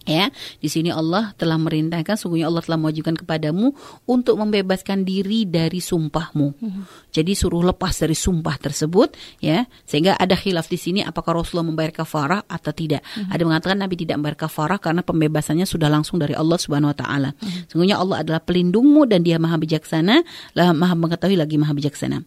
[0.03, 3.71] Ya, di sini Allah telah merintahkan, sungguhnya Allah telah mewajibkan kepadamu
[4.03, 6.59] untuk membebaskan diri dari sumpahmu.
[6.59, 6.83] Hmm.
[7.15, 12.03] Jadi suruh lepas dari sumpah tersebut, ya, sehingga ada khilaf di sini apakah Rasulullah membayar
[12.03, 13.07] kafarah atau tidak.
[13.15, 13.31] Hmm.
[13.31, 17.31] Ada mengatakan Nabi tidak membayar kafarah karena pembebasannya sudah langsung dari Allah Subhanahu Wa Taala.
[17.39, 17.71] Hmm.
[17.71, 20.27] Sungguhnya Allah adalah pelindungmu dan Dia Maha Bijaksana,
[20.59, 22.27] Maha mengetahui lagi Maha Bijaksana.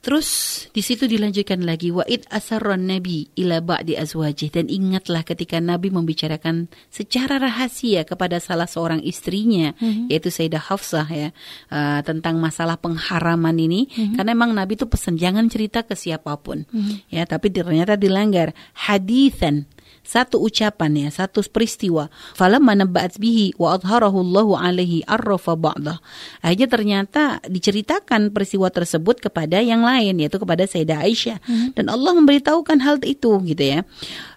[0.00, 0.28] Terus
[0.72, 5.92] di situ dilanjutkan lagi wa id asarron nabi ila ba'di azwajih dan ingatlah ketika nabi
[5.92, 10.08] membicarakan secara rahasia kepada salah seorang istrinya mm-hmm.
[10.08, 11.28] yaitu Sayyidah Hafsah ya
[11.68, 14.16] uh, tentang masalah pengharaman ini mm-hmm.
[14.16, 17.12] karena memang nabi itu pesan jangan cerita ke siapa pun mm-hmm.
[17.12, 19.68] ya tapi ternyata dilanggar hadithan
[20.10, 22.10] satu ucapan ya, satu peristiwa.
[22.34, 26.02] Falamma nabba'at bihi wa adharahu Allahu alaihi arrafa ba'dah.
[26.42, 31.78] Akhirnya ternyata diceritakan peristiwa tersebut kepada yang lain yaitu kepada Sayyidah Aisyah hmm.
[31.78, 33.86] dan Allah memberitahukan hal itu gitu ya.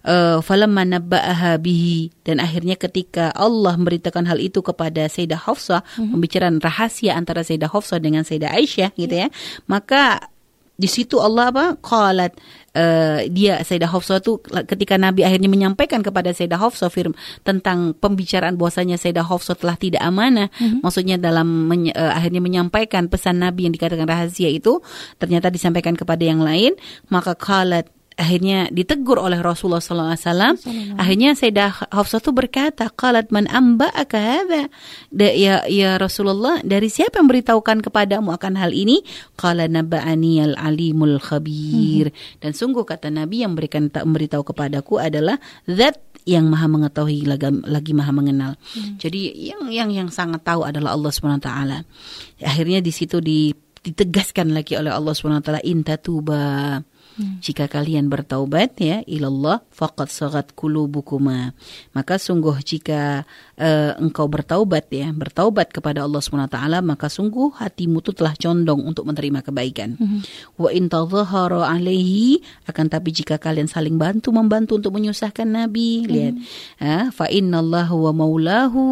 [0.06, 6.14] Uh, falamma nabba'aha bihi dan akhirnya ketika Allah memberitakan hal itu kepada Sayyidah Hafsah, hmm.
[6.14, 9.34] pembicaraan rahasia antara Sayyidah Hafsah dengan Sayyidah Aisyah gitu ya.
[9.66, 10.33] Maka
[10.74, 11.66] di situ Allah apa?
[11.78, 12.34] Qalat
[12.74, 17.14] uh, dia Sayyidah Hafsah itu ketika Nabi akhirnya menyampaikan kepada Sayyidah Hafsah firm
[17.46, 20.82] tentang pembicaraan bahwasanya Sayyidah Hafsah telah tidak amanah, mm-hmm.
[20.82, 24.82] maksudnya dalam menye, uh, akhirnya menyampaikan pesan Nabi yang dikatakan rahasia itu
[25.22, 26.74] ternyata disampaikan kepada yang lain,
[27.14, 30.58] maka qalat akhirnya ditegur oleh Rasulullah SAW.
[30.98, 34.70] Akhirnya Sayyidah Hafsah itu berkata, "Qalat man amba'aka hadza?"
[35.14, 39.02] Ya ya Rasulullah, dari siapa yang beritahukan kepadamu akan hal ini?
[39.38, 42.10] Qala naba'ani al-alimul khabir.
[42.10, 42.40] Hmm.
[42.42, 47.52] Dan sungguh kata Nabi yang memberikan tak memberitahu kepadaku adalah zat yang maha mengetahui lagi,
[47.68, 48.52] lagi maha mengenal.
[48.76, 48.96] Hmm.
[48.96, 51.78] Jadi yang yang yang sangat tahu adalah Allah Subhanahu wa taala.
[52.40, 56.80] Akhirnya di situ ditegaskan lagi oleh Allah Subhanahu wa taala intatuba
[57.14, 57.38] Hmm.
[57.44, 61.54] Jika kalian bertaubat ya ilallah faqad sagat kulubukuma.
[61.94, 63.26] Maka sungguh jika
[63.58, 69.06] uh, engkau bertaubat ya, bertaubat kepada Allah SWT, maka sungguh hatimu itu telah condong untuk
[69.06, 69.98] menerima kebaikan.
[69.98, 70.22] Hmm.
[70.58, 76.10] Wa in alaihi akan tapi jika kalian saling bantu membantu untuk menyusahkan Nabi, hmm.
[76.10, 76.36] lihat.
[76.80, 78.86] Uh, fa innallahu wa maulahu,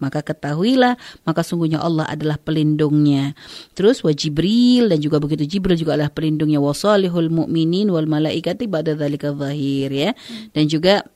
[0.00, 3.36] maka ketahuilah maka sungguhnya Allah adalah pelindungnya.
[3.76, 8.10] Terus wa Jibril dan juga begitu Jibril juga adalah pelindungnya wa salihul mu'min mu'minin wal
[8.10, 10.10] malaikati ba'da dzalika zahir ya.
[10.50, 11.06] Dan juga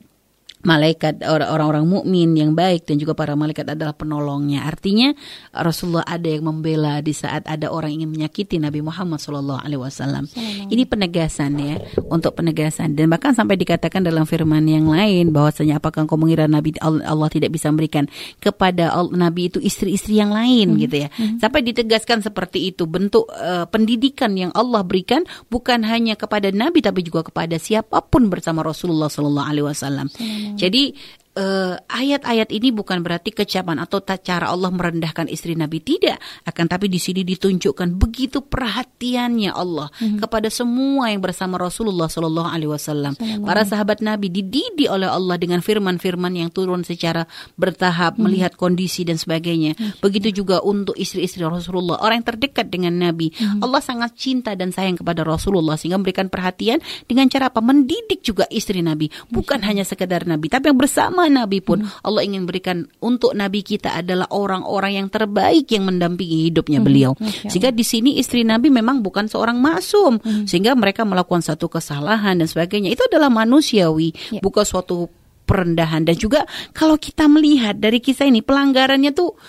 [0.67, 4.67] malaikat orang-orang mukmin yang baik dan juga para malaikat adalah penolongnya.
[4.67, 5.15] Artinya
[5.55, 10.27] Rasulullah ada yang membela di saat ada orang ingin menyakiti Nabi Muhammad Shallallahu Alaihi Wasallam.
[10.67, 11.79] Ini penegasan ya
[12.11, 16.75] untuk penegasan dan bahkan sampai dikatakan dalam firman yang lain bahwasanya apakah engkau mengira Nabi
[16.83, 18.03] Allah tidak bisa memberikan
[18.43, 20.79] kepada Nabi itu istri-istri yang lain hmm.
[20.83, 21.09] gitu ya.
[21.15, 21.39] Hmm.
[21.39, 27.07] Sampai ditegaskan seperti itu bentuk uh, pendidikan yang Allah berikan bukan hanya kepada Nabi tapi
[27.07, 30.07] juga kepada siapa pun bersama Rasulullah Shallallahu Alaihi Wasallam.
[30.57, 30.91] Jadi
[31.37, 36.17] eh, ayat-ayat ini bukan berarti kecaman atau cara Allah merendahkan istri Nabi tidak,
[36.49, 40.19] akan tapi di sini ditunjukkan begitu perhatiannya Allah hmm.
[40.25, 43.13] kepada semua yang bersama Rasulullah Shallallahu Alaihi Wasallam.
[43.45, 48.23] Para sahabat Nabi dididik oleh Allah dengan firman-firman yang turun secara bertahap, hmm.
[48.25, 49.77] melihat kondisi dan sebagainya.
[49.77, 49.93] Hmm.
[50.01, 53.29] Begitu juga untuk istri-istri Rasulullah, orang yang terdekat dengan Nabi.
[53.37, 53.61] Hmm.
[53.61, 57.61] Allah sangat cinta dan sayang kepada Rasulullah sehingga memberikan perhatian dengan cara apa?
[57.61, 62.05] Mendidik juga istri Nabi, bukan hanya sekedar Nabi, tapi yang bersama nabi pun hmm.
[62.05, 66.87] Allah ingin berikan untuk nabi kita adalah orang-orang yang terbaik yang mendampingi hidupnya hmm.
[66.87, 67.11] beliau.
[67.17, 67.49] Okay.
[67.51, 70.49] Sehingga di sini istri nabi memang bukan seorang masum hmm.
[70.49, 72.91] sehingga mereka melakukan satu kesalahan dan sebagainya.
[72.91, 74.43] Itu adalah manusiawi, yeah.
[74.43, 75.07] bukan suatu
[75.47, 76.43] perendahan dan juga
[76.75, 79.39] kalau kita melihat dari kisah ini pelanggarannya tuh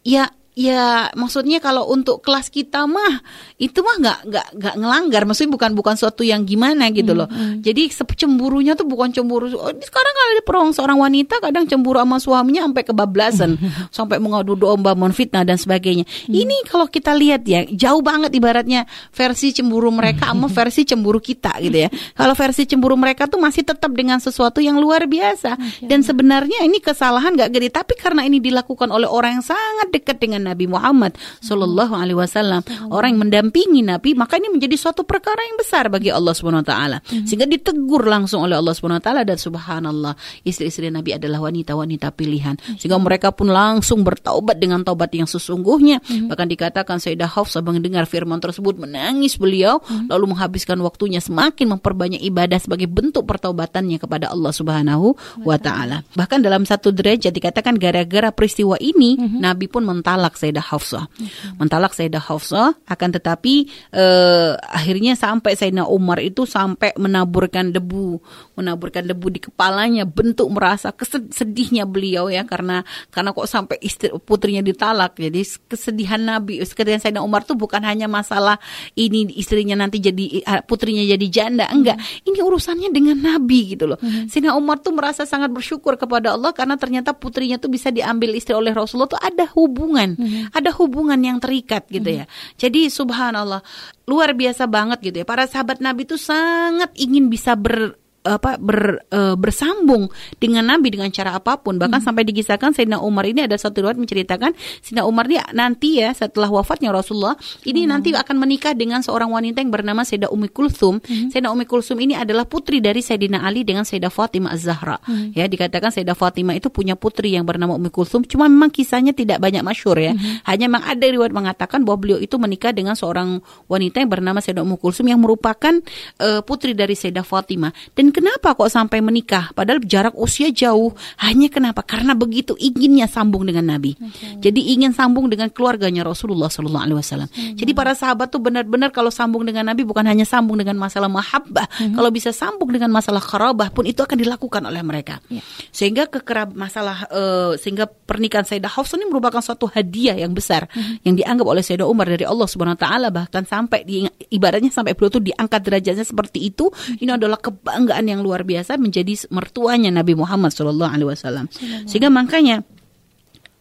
[0.00, 3.18] ya ya maksudnya kalau untuk kelas kita mah
[3.58, 5.22] itu mah nggak nggak nggak ngelanggar.
[5.26, 7.26] Maksudnya bukan bukan suatu yang gimana gitu loh.
[7.26, 7.66] Hmm, hmm.
[7.66, 12.18] jadi cemburunya tuh bukan cemburu oh, sekarang kalau ada perang seorang wanita kadang cemburu sama
[12.22, 13.50] suaminya sampai kebablasan.
[13.94, 16.06] Sampai mengadu domba menfitnah dan sebagainya.
[16.06, 16.34] Hmm.
[16.34, 21.58] ini kalau kita lihat ya jauh banget ibaratnya versi cemburu mereka sama versi cemburu kita
[21.58, 21.88] gitu ya.
[22.14, 25.58] Kalau versi cemburu mereka tuh masih tetap dengan sesuatu yang luar biasa.
[25.82, 30.16] Dan sebenarnya ini kesalahan nggak gede tapi karena ini dilakukan oleh orang yang sangat dekat
[30.22, 32.60] dengan Nabi Muhammad Shallallahu Alaihi Wasallam
[32.92, 36.68] orang yang mendampingi Nabi maka ini menjadi suatu perkara yang besar bagi Allah Subhanahu Wa
[36.68, 37.24] Taala hmm.
[37.24, 42.60] sehingga ditegur langsung oleh Allah Subhanahu Wa Taala dan Subhanallah istri-istri Nabi adalah wanita-wanita pilihan
[42.76, 46.28] sehingga mereka pun langsung bertaubat dengan taubat yang sesungguhnya hmm.
[46.28, 50.12] bahkan dikatakan Sayyidah Hafsah mendengar firman tersebut menangis beliau hmm.
[50.12, 56.04] lalu menghabiskan waktunya semakin memperbanyak ibadah sebagai bentuk pertaubatannya kepada Allah Subhanahu wa taala.
[56.12, 61.04] Bahkan dalam satu derajat dikatakan gara-gara peristiwa ini Nabi pun mentalak mentalak Sayyidah Hafsah.
[61.06, 61.30] Okay.
[61.54, 63.54] Mentalak Sayyidah Hafsah akan tetapi
[63.94, 68.18] eh, akhirnya sampai Sayyidina Umar itu sampai menaburkan debu,
[68.58, 72.82] menaburkan debu di kepalanya, bentuk merasa kesedihnya beliau ya karena
[73.14, 75.14] karena kok sampai istri putrinya ditalak.
[75.14, 78.58] Jadi kesedihan Nabi, kesedihan Sayyidina Umar tuh bukan hanya masalah
[78.98, 81.96] ini istrinya nanti jadi eh, putrinya jadi janda, enggak.
[81.96, 82.26] Hmm.
[82.34, 83.98] Ini urusannya dengan Nabi gitu loh.
[84.02, 84.26] Hmm.
[84.26, 88.56] Sayyidina Umar tuh merasa sangat bersyukur kepada Allah karena ternyata putrinya tuh bisa diambil istri
[88.56, 90.56] oleh Rasulullah tuh ada hubungan hmm.
[90.56, 92.18] ada hubungan yang terikat gitu hmm.
[92.22, 92.26] ya.
[92.56, 93.60] Jadi subhanallah
[94.08, 95.26] luar biasa banget gitu ya.
[95.28, 100.08] Para sahabat Nabi itu sangat ingin bisa ber apa ber, e, bersambung
[100.40, 102.08] dengan Nabi dengan cara apa pun bahkan hmm.
[102.08, 106.48] sampai dikisahkan Sayyidina Umar ini ada satu riwayat menceritakan Sayyidina Umar dia nanti ya setelah
[106.48, 107.36] wafatnya Rasulullah
[107.68, 107.90] ini hmm.
[107.92, 111.36] nanti akan menikah dengan seorang wanita yang bernama Sayyidah Ummi Kulsum hmm.
[111.36, 115.36] Sayyidah Ummi Kulsum ini adalah putri dari Sayyidina Ali dengan Sayyidah Fatimah Az-Zahra hmm.
[115.36, 119.36] ya dikatakan Sayyidah Fatimah itu punya putri yang bernama Ummi Kulsum cuma memang kisahnya tidak
[119.36, 120.48] banyak masyur ya hmm.
[120.48, 124.64] hanya memang ada riwayat mengatakan bahwa beliau itu menikah dengan seorang wanita yang bernama Sayyidah
[124.64, 125.76] Ummi Kulsum yang merupakan
[126.24, 129.50] uh, putri dari Sayyidah Fatimah dan kenapa kok sampai menikah?
[129.50, 130.94] Padahal jarak usia jauh.
[131.18, 131.82] Hanya kenapa?
[131.82, 133.98] Karena begitu inginnya sambung dengan Nabi.
[133.98, 134.38] Okay.
[134.50, 137.28] Jadi ingin sambung dengan keluarganya Rasulullah Sallallahu Alaihi Wasallam.
[137.28, 137.58] Hmm.
[137.58, 141.66] Jadi para sahabat tuh benar-benar kalau sambung dengan Nabi bukan hanya sambung dengan masalah mahabbah.
[141.74, 141.98] Hmm.
[141.98, 145.18] Kalau bisa sambung dengan masalah kerabah pun itu akan dilakukan oleh mereka.
[145.26, 145.42] Yeah.
[145.74, 151.02] Sehingga kekerab masalah uh, sehingga pernikahan Sayyidah Hafsah ini merupakan suatu hadiah yang besar hmm.
[151.02, 154.94] yang dianggap oleh Sayyidah Umar dari Allah Subhanahu Wa Taala bahkan sampai di, ibaratnya sampai
[154.94, 156.70] beliau tuh diangkat derajatnya seperti itu.
[156.70, 157.00] Hmm.
[157.00, 161.46] Ini adalah kebanggaan yang luar biasa menjadi mertuanya Nabi Muhammad Shallallahu Alaihi Wasallam.
[161.88, 162.62] Sehingga makanya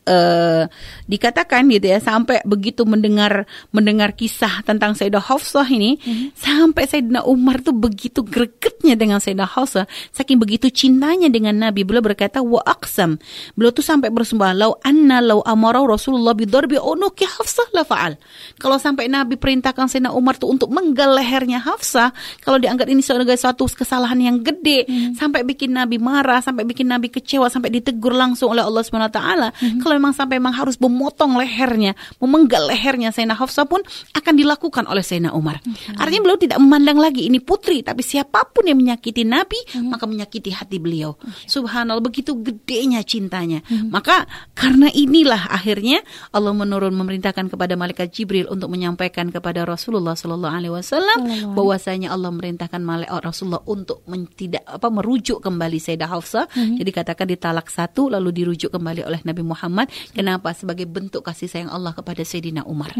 [0.07, 0.67] uh,
[1.07, 6.27] dikatakan gitu ya sampai begitu mendengar mendengar kisah tentang Sayyidah Hafsah ini mm-hmm.
[6.35, 12.03] sampai Sayyidina Umar tuh begitu gregetnya dengan Sayyidah Hafsah saking begitu cintanya dengan Nabi beliau
[12.03, 13.19] berkata wa aqsam
[13.55, 18.19] beliau tuh sampai bersumpah lau anna lau amara Rasulullah bidarbi unuki Hafsah la faal
[18.59, 22.11] kalau sampai Nabi perintahkan Sayyidina Umar tuh untuk menggal lehernya Hafsah
[22.43, 25.19] kalau dianggap ini sebagai suatu kesalahan yang gede mm-hmm.
[25.19, 29.15] sampai bikin Nabi marah sampai bikin Nabi kecewa sampai ditegur langsung oleh Allah Subhanahu wa
[29.15, 33.81] taala mm-hmm kalau memang sampai memang harus memotong lehernya, memenggal lehernya Sayyidina Hafsah pun
[34.13, 35.59] akan dilakukan oleh Sayyidina Umar.
[35.63, 35.99] Hmm.
[35.99, 39.89] Artinya beliau tidak memandang lagi ini putri, tapi siapa pun yang menyakiti Nabi, hmm.
[39.89, 41.15] maka menyakiti hati beliau.
[41.17, 41.31] Hmm.
[41.45, 43.65] Subhanallah, begitu gedenya cintanya.
[43.67, 43.89] Hmm.
[43.91, 46.01] Maka karena inilah akhirnya
[46.31, 51.19] Allah menurun memerintahkan kepada malaikat Jibril untuk menyampaikan kepada Rasulullah Shallallahu Alaihi Wasallam
[51.57, 56.45] bahwasanya Allah merintahkan malaikat Rasulullah untuk men, tidak apa merujuk kembali Sayyidah Hafsah.
[56.51, 56.77] Hmm.
[56.77, 60.15] Jadi katakan ditalak satu lalu dirujuk kembali oleh Nabi Muhammad Muhammad.
[60.15, 60.49] Kenapa?
[60.55, 62.95] Sebagai bentuk kasih sayang Allah kepada Sayyidina Umar.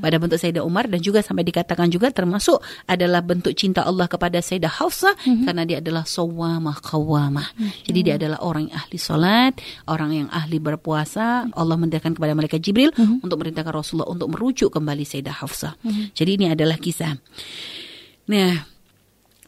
[0.00, 4.40] Pada bentuk Sayyidina Umar dan juga sampai dikatakan juga termasuk adalah bentuk cinta Allah kepada
[4.40, 5.44] Sayyidah Hafsah mm-hmm.
[5.44, 7.48] karena dia adalah sawamah qawamah.
[7.84, 9.52] Jadi dia adalah orang yang ahli salat,
[9.88, 11.48] orang yang ahli berpuasa.
[11.52, 13.24] Allah mendatangkan kepada malaikat Jibril mm-hmm.
[13.24, 15.76] untuk merintahkan Rasulullah untuk merujuk kembali Sayyidah Hafsah.
[15.84, 16.04] Mm-hmm.
[16.16, 17.12] Jadi ini adalah kisah.
[18.24, 18.64] Nah,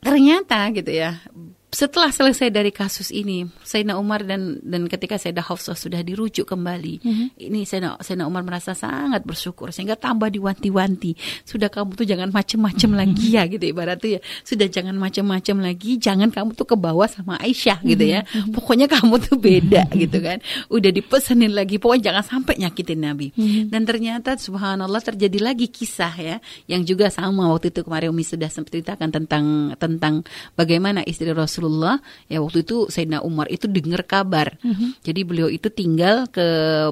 [0.04, 1.18] ternyata gitu ya
[1.66, 7.02] setelah selesai dari kasus ini, Sayyidina Umar dan dan ketika Sayyidah Hafsah sudah dirujuk kembali,
[7.02, 7.26] mm-hmm.
[7.42, 11.18] ini Sayyidina, Sayyidina Umar merasa sangat bersyukur sehingga tambah diwanti-wanti.
[11.42, 13.02] Sudah kamu tuh jangan macem-macem mm-hmm.
[13.02, 14.20] lagi ya gitu ibaratnya ya.
[14.46, 18.22] Sudah jangan macem-macem lagi, jangan kamu tuh ke bawah sama Aisyah gitu ya.
[18.22, 18.54] Mm-hmm.
[18.54, 20.00] Pokoknya kamu tuh beda mm-hmm.
[20.06, 20.38] gitu kan.
[20.70, 23.34] Udah dipesenin lagi, pokoknya jangan sampai nyakitin Nabi.
[23.34, 23.74] Mm-hmm.
[23.74, 26.36] Dan ternyata subhanallah terjadi lagi kisah ya
[26.70, 30.22] yang juga sama waktu itu kemarin Umi sudah sempat ceritakan tentang tentang
[30.54, 34.60] bagaimana istri Rasul Rasulullah ya waktu itu Sayyidina Umar itu dengar kabar.
[34.60, 35.00] Mm-hmm.
[35.00, 36.44] Jadi beliau itu tinggal ke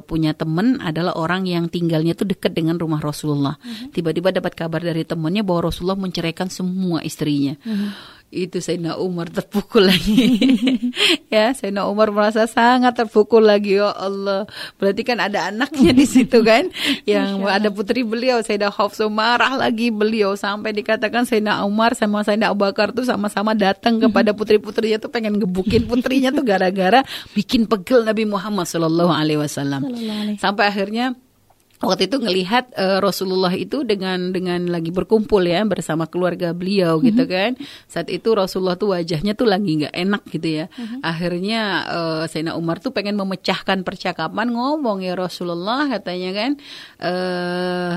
[0.08, 3.60] punya teman adalah orang yang tinggalnya itu dekat dengan rumah Rasulullah.
[3.60, 3.92] Mm-hmm.
[3.92, 7.60] Tiba-tiba dapat kabar dari temannya bahwa Rasulullah menceraikan semua istrinya.
[7.60, 10.34] Mm-hmm itu Sayyidina Umar terpukul lagi.
[11.34, 13.78] ya, Sayyidina Umar merasa sangat terpukul lagi.
[13.78, 14.50] Ya Allah.
[14.76, 16.66] Berarti kan ada anaknya di situ kan.
[17.10, 22.50] yang ada putri beliau Sayyidina Hafsah marah lagi beliau sampai dikatakan Sayyidina Umar sama Sayyidina
[22.50, 28.02] Abu Bakar tuh sama-sama datang kepada putri-putrinya tuh pengen gebukin putrinya tuh gara-gara bikin pegel
[28.02, 29.86] Nabi Muhammad Shallallahu alaihi wasallam.
[30.42, 31.14] Sampai akhirnya
[31.82, 37.08] waktu itu ngelihat uh, Rasulullah itu dengan dengan lagi berkumpul ya bersama keluarga beliau mm-hmm.
[37.10, 37.30] gitu mhm.
[37.30, 37.50] kan
[37.90, 41.00] saat itu Rasulullah tuh wajahnya tuh lagi nggak enak gitu ya mm-hmm.
[41.02, 41.60] akhirnya
[41.90, 46.50] uh, Sayyidina Umar tuh pengen memecahkan percakapan ngomong ya Rasulullah katanya kan
[47.02, 47.92] uh,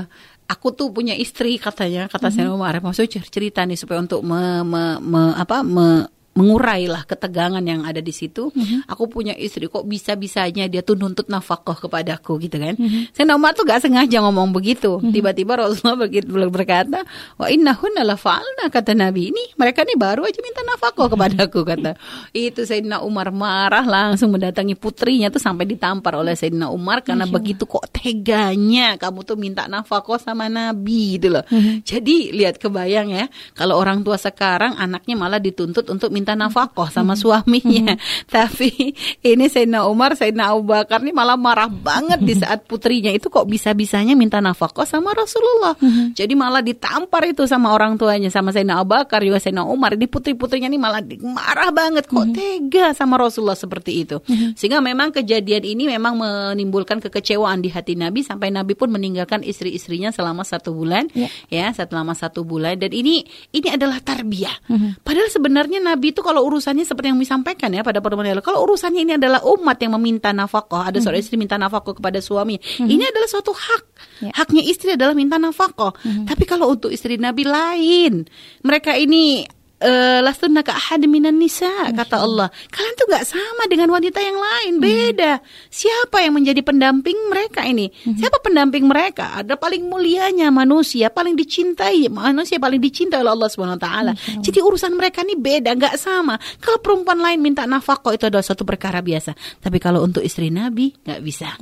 [0.48, 2.34] aku tuh punya istri katanya kata mm-hmm.
[2.34, 7.82] Sayyidina Umar maksudnya cerita nih supaya untuk me, me, me apa me, mengurailah ketegangan yang
[7.82, 8.54] ada di situ.
[8.54, 8.86] Mm-hmm.
[8.86, 12.78] Aku punya istri kok bisa-bisanya dia tuh nuntut nafkah kepadaku gitu kan.
[12.78, 13.10] Mm-hmm.
[13.10, 15.02] Saya Umar tuh gak sengaja ngomong begitu.
[15.02, 15.10] Mm-hmm.
[15.10, 17.02] Tiba-tiba Rasulullah begitu berkata,
[17.34, 19.34] "Wa innahunna la fa'alna," kata Nabi.
[19.34, 21.98] Ini mereka nih baru aja minta nafkah kepadaku kata.
[22.30, 27.66] Itu Sayyidina Umar marah langsung mendatangi putrinya tuh sampai ditampar oleh Sayyidina Umar karena begitu
[27.66, 31.44] kok teganya kamu tuh minta nafkah sama Nabi gitu loh.
[31.48, 31.74] Mm-hmm.
[31.82, 33.24] Jadi lihat kebayang ya,
[33.56, 37.22] kalau orang tua sekarang anaknya malah dituntut untuk minta minta nafkah sama hmm.
[37.24, 37.96] suaminya.
[37.96, 38.28] Hmm.
[38.36, 38.92] Tapi
[39.24, 43.48] ini Sayyidina Umar, Sayyidina Abu Bakar ini malah marah banget di saat putrinya itu kok
[43.48, 45.72] bisa-bisanya minta nafkah sama Rasulullah.
[45.80, 46.12] Hmm.
[46.12, 49.96] Jadi malah ditampar itu sama orang tuanya sama Sayyidina Abu Bakar juga Sayyidina Umar.
[49.96, 54.20] Ini putri-putrinya ini malah marah banget kok tega sama Rasulullah seperti itu.
[54.52, 60.12] Sehingga memang kejadian ini memang menimbulkan kekecewaan di hati Nabi sampai Nabi pun meninggalkan istri-istrinya
[60.12, 63.24] selama satu bulan ya, ya selama satu bulan dan ini
[63.54, 64.68] ini adalah tarbiyah.
[65.00, 69.06] Padahal sebenarnya Nabi itu kalau urusannya seperti yang disampaikan ya pada pertemuan lalu, kalau urusannya
[69.06, 71.30] ini adalah umat yang meminta nafkah, ada seorang -hmm.
[71.30, 72.90] istri minta nafkah kepada suami, mm -hmm.
[72.90, 73.84] ini adalah suatu hak.
[74.26, 74.34] Yeah.
[74.34, 75.94] Haknya istri adalah minta nafkah.
[76.02, 76.24] Mm -hmm.
[76.26, 78.26] Tapi kalau untuk istri Nabi lain,
[78.66, 79.46] mereka ini
[79.82, 82.50] uh, lastunna ka ahad minan nisa kata Allah.
[82.70, 84.82] Kalian tuh nggak sama dengan wanita yang lain, hmm.
[84.82, 85.32] beda.
[85.70, 87.90] Siapa yang menjadi pendamping mereka ini?
[88.04, 88.18] Hmm.
[88.18, 89.38] Siapa pendamping mereka?
[89.38, 94.12] Ada paling mulianya manusia, paling dicintai manusia paling dicintai oleh Allah Subhanahu wa taala.
[94.18, 96.36] Jadi urusan mereka ini beda, nggak sama.
[96.58, 99.34] Kalau perempuan lain minta nafkah itu adalah suatu perkara biasa.
[99.62, 101.54] Tapi kalau untuk istri Nabi nggak bisa.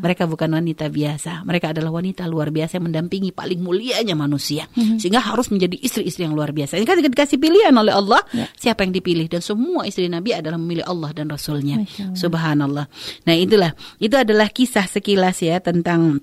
[0.00, 1.42] Mereka bukan wanita biasa.
[1.42, 4.68] Mereka adalah wanita luar biasa yang mendampingi paling mulianya manusia.
[4.72, 4.96] Hmm.
[4.96, 6.78] Sehingga harus menjadi istri-istri yang luar biasa.
[6.78, 8.46] Ini kan dikasih pilih pilihan oleh Allah, ya.
[8.52, 11.80] siapa yang dipilih dan semua istri Nabi adalah memilih Allah dan Rasulnya.
[12.12, 12.86] Subhanallah.
[13.24, 16.20] Nah itulah, itu adalah kisah sekilas ya tentang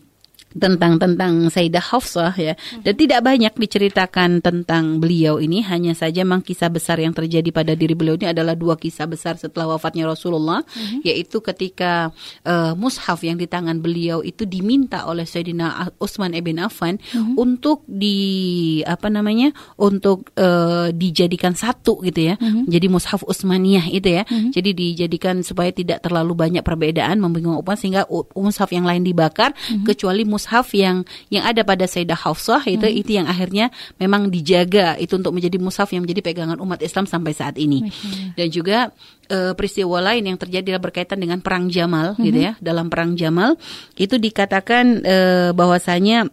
[0.53, 2.53] tentang tentang Sayyidah Hafsah ya
[2.85, 7.73] dan tidak banyak diceritakan tentang beliau ini hanya saja memang kisah besar yang terjadi pada
[7.73, 10.99] diri beliau ini adalah dua kisah besar setelah wafatnya Rasulullah mm-hmm.
[11.03, 12.13] yaitu ketika
[12.45, 17.35] uh, mushaf yang di tangan beliau itu diminta oleh Sayyidina Utsman ibn Affan mm-hmm.
[17.35, 19.51] untuk di apa namanya
[19.81, 22.69] untuk uh, dijadikan satu gitu ya mm-hmm.
[22.69, 24.51] jadi mushaf Utsmaniyah itu ya mm-hmm.
[24.53, 28.05] jadi dijadikan supaya tidak terlalu banyak perbedaan membingungkan sehingga
[28.37, 29.85] mushaf yang lain dibakar mm-hmm.
[29.89, 32.99] kecuali mushaf mushaf yang yang ada pada Sayyidah Hafsah itu hmm.
[32.99, 37.31] itu yang akhirnya memang dijaga itu untuk menjadi mushaf yang menjadi pegangan umat Islam sampai
[37.31, 37.87] saat ini.
[38.35, 38.91] Dan juga
[39.31, 42.23] e, peristiwa lain yang terjadi berkaitan dengan perang Jamal hmm.
[42.27, 42.51] gitu ya.
[42.59, 43.55] Dalam perang Jamal
[43.95, 45.17] itu dikatakan e,
[45.55, 46.27] bahwasanya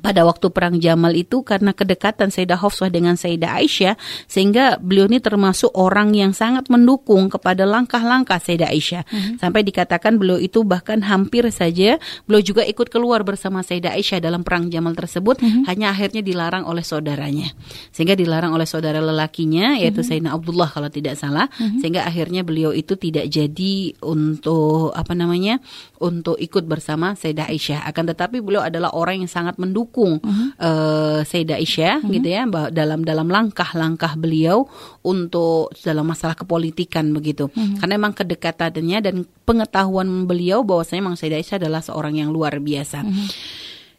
[0.00, 3.94] pada waktu perang Jamal itu karena kedekatan Sayyidah Hafsah dengan Sayyidah Aisyah
[4.26, 9.34] sehingga beliau ini termasuk orang yang sangat mendukung kepada langkah-langkah Sayyidah Aisyah mm-hmm.
[9.38, 14.42] sampai dikatakan beliau itu bahkan hampir saja beliau juga ikut keluar bersama Sayyidah Aisyah dalam
[14.42, 15.62] perang Jamal tersebut mm-hmm.
[15.68, 17.52] hanya akhirnya dilarang oleh saudaranya
[17.92, 20.08] sehingga dilarang oleh saudara lelakinya yaitu mm-hmm.
[20.08, 21.78] Sayyidina Abdullah kalau tidak salah mm-hmm.
[21.84, 25.60] sehingga akhirnya beliau itu tidak jadi untuk apa namanya
[26.00, 30.48] untuk ikut bersama Sayyidah Aisyah akan tetapi beliau adalah orang yang sangat mendukung mendukung uh-huh.
[30.62, 32.12] uh, Sayyidah Aisyah uh-huh.
[32.14, 34.70] gitu ya dalam dalam langkah-langkah beliau
[35.02, 37.50] untuk dalam masalah kepolitikan begitu.
[37.50, 37.82] Uh-huh.
[37.82, 43.02] Karena memang kedekatannya dan pengetahuan beliau bahwasanya memang Sayyidah Aisyah adalah seorang yang luar biasa.
[43.02, 43.28] Uh-huh.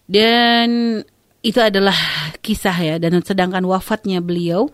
[0.07, 0.67] Dan
[1.43, 1.95] itu adalah
[2.39, 4.71] kisah ya dan sedangkan wafatnya beliau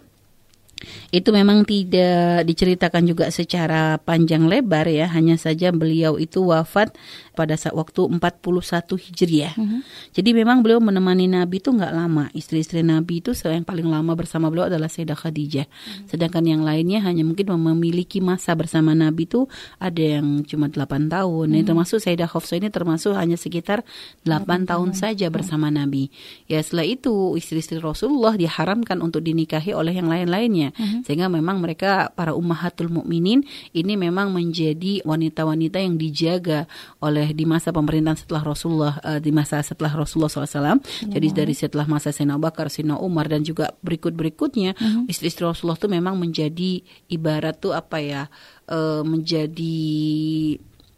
[1.10, 6.94] itu memang tidak diceritakan juga secara panjang lebar ya hanya saja beliau itu wafat
[7.38, 9.54] pada saat waktu 41 Hijriah.
[9.54, 9.82] Mm -hmm.
[10.18, 12.34] Jadi memang beliau menemani Nabi itu nggak lama.
[12.34, 15.70] Istri-istri Nabi itu yang paling lama bersama beliau adalah Sayyidah Khadijah.
[15.70, 16.08] Mm -hmm.
[16.10, 19.46] Sedangkan yang lainnya hanya mungkin memiliki masa bersama Nabi itu
[19.78, 21.46] ada yang cuma 8 tahun.
[21.46, 21.62] Mm -hmm.
[21.62, 23.86] Nah, termasuk Sayyidah Hafsah ini termasuk hanya sekitar
[24.26, 25.86] 8, 8 tahun saja bersama mm -hmm.
[25.86, 26.04] Nabi.
[26.50, 30.74] Ya setelah itu istri-istri Rasulullah diharamkan untuk dinikahi oleh yang lain-lainnya.
[30.74, 31.02] Mm -hmm.
[31.06, 33.46] Sehingga memang mereka para ummahatul mukminin
[33.78, 36.66] ini memang menjadi wanita-wanita yang dijaga
[37.04, 40.48] oleh oleh di masa pemerintahan setelah Rasulullah uh, di masa setelah Rasulullah SAW.
[40.48, 40.74] Ya.
[41.20, 45.12] Jadi dari setelah masa Sayyidina Abu Bakar, Sayyidina Umar dan juga berikut berikutnya uh-huh.
[45.12, 46.80] istri-istri Rasulullah itu memang menjadi
[47.12, 48.32] ibarat tuh apa ya
[48.72, 49.76] uh, menjadi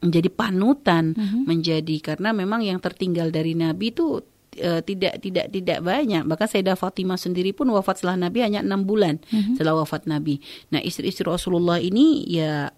[0.06, 1.44] menjadi panutan, uh-huh.
[1.50, 4.22] menjadi karena memang yang tertinggal dari Nabi itu
[4.62, 6.24] uh, tidak tidak tidak banyak.
[6.30, 9.58] Bahkan Sayyidah Fatimah sendiri pun wafat setelah Nabi hanya enam bulan uh-huh.
[9.58, 10.38] setelah wafat Nabi.
[10.70, 12.70] Nah istri-istri Rasulullah ini ya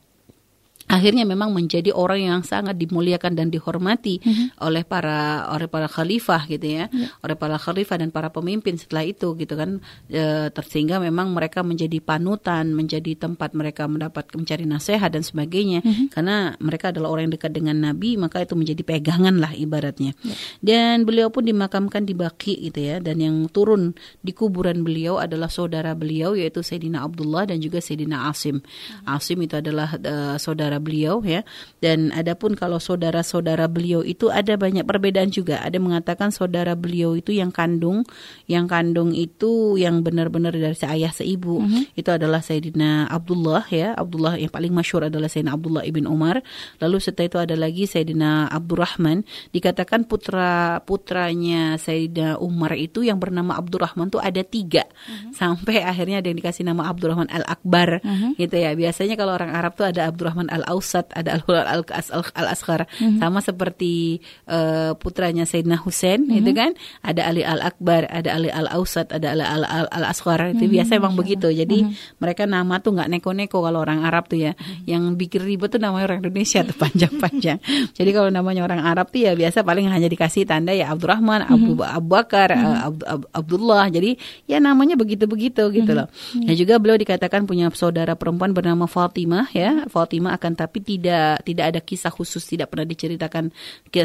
[0.92, 4.60] akhirnya memang menjadi orang yang sangat dimuliakan dan dihormati mm-hmm.
[4.60, 7.08] oleh para oleh para khalifah gitu ya, yeah.
[7.24, 9.80] oleh para khalifah dan para pemimpin setelah itu gitu kan
[10.12, 10.52] e,
[11.00, 16.08] memang mereka menjadi panutan, menjadi tempat mereka mendapat mencari nasihat dan sebagainya mm-hmm.
[16.12, 20.12] karena mereka adalah orang yang dekat dengan Nabi maka itu menjadi pegangan lah ibaratnya.
[20.20, 20.38] Yeah.
[20.60, 25.48] Dan beliau pun dimakamkan di Baki gitu ya dan yang turun di kuburan beliau adalah
[25.48, 28.60] saudara beliau yaitu Sayyidina Abdullah dan juga Sayyidina Asim.
[28.60, 29.08] Mm-hmm.
[29.08, 31.46] Asim itu adalah uh, saudara beliau ya.
[31.80, 35.62] Dan adapun kalau saudara-saudara beliau itu ada banyak perbedaan juga.
[35.62, 38.04] Ada mengatakan saudara beliau itu yang kandung,
[38.50, 41.62] yang kandung itu yang benar-benar dari seayah seibu.
[41.62, 41.84] Mm -hmm.
[41.94, 43.94] Itu adalah Sayyidina Abdullah ya.
[43.94, 46.42] Abdullah yang paling masyur adalah Sayyidina Abdullah ibn Umar.
[46.82, 49.24] Lalu setelah itu ada lagi Sayyidina Abdurrahman.
[49.54, 54.86] Dikatakan putra putranya Sayyidina Umar itu yang bernama Abdurrahman tuh ada tiga.
[54.86, 55.32] Mm -hmm.
[55.38, 58.32] Sampai akhirnya ada yang dikasih nama Abdurrahman Al-Akbar mm -hmm.
[58.42, 58.72] gitu ya.
[58.74, 61.84] Biasanya kalau orang Arab tuh ada Abdurrahman Al Al-Ausat, ada Al-Hulal
[62.32, 62.88] Al-Asghar.
[62.88, 63.20] Mm-hmm.
[63.20, 66.40] Sama seperti uh, putranya Sayyidina Hussein mm-hmm.
[66.40, 66.72] itu kan,
[67.04, 70.56] ada Ali Al-Akbar, ada Ali Al-Ausat, ada Ali Al-Asghar.
[70.56, 70.76] Itu mm-hmm.
[70.80, 71.52] biasa emang begitu.
[71.52, 72.24] Jadi mm-hmm.
[72.24, 74.56] mereka nama tuh nggak neko-neko kalau orang Arab tuh ya.
[74.56, 74.88] Mm-hmm.
[74.88, 77.60] Yang bikin ribet tuh namanya orang Indonesia tuh panjang-panjang.
[77.98, 81.56] Jadi kalau namanya orang Arab tuh ya biasa paling hanya dikasih tanda ya Abdurrahman, mm-hmm.
[81.60, 82.88] Abu Abu Bakar, mm-hmm.
[82.88, 83.92] Ab, Ab, Abdullah.
[83.92, 84.16] Jadi
[84.48, 86.08] ya namanya begitu-begitu gitu loh.
[86.08, 86.48] Mm-hmm.
[86.48, 89.84] Dan juga beliau dikatakan punya saudara perempuan bernama Fatimah ya.
[89.92, 93.50] Fatimah akan tapi tidak tidak ada kisah khusus tidak pernah diceritakan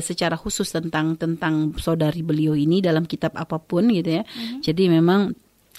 [0.01, 4.25] secara khusus tentang tentang saudari beliau ini dalam kitab apa pun gitu ya.
[4.25, 4.61] Mm-hmm.
[4.65, 5.21] Jadi memang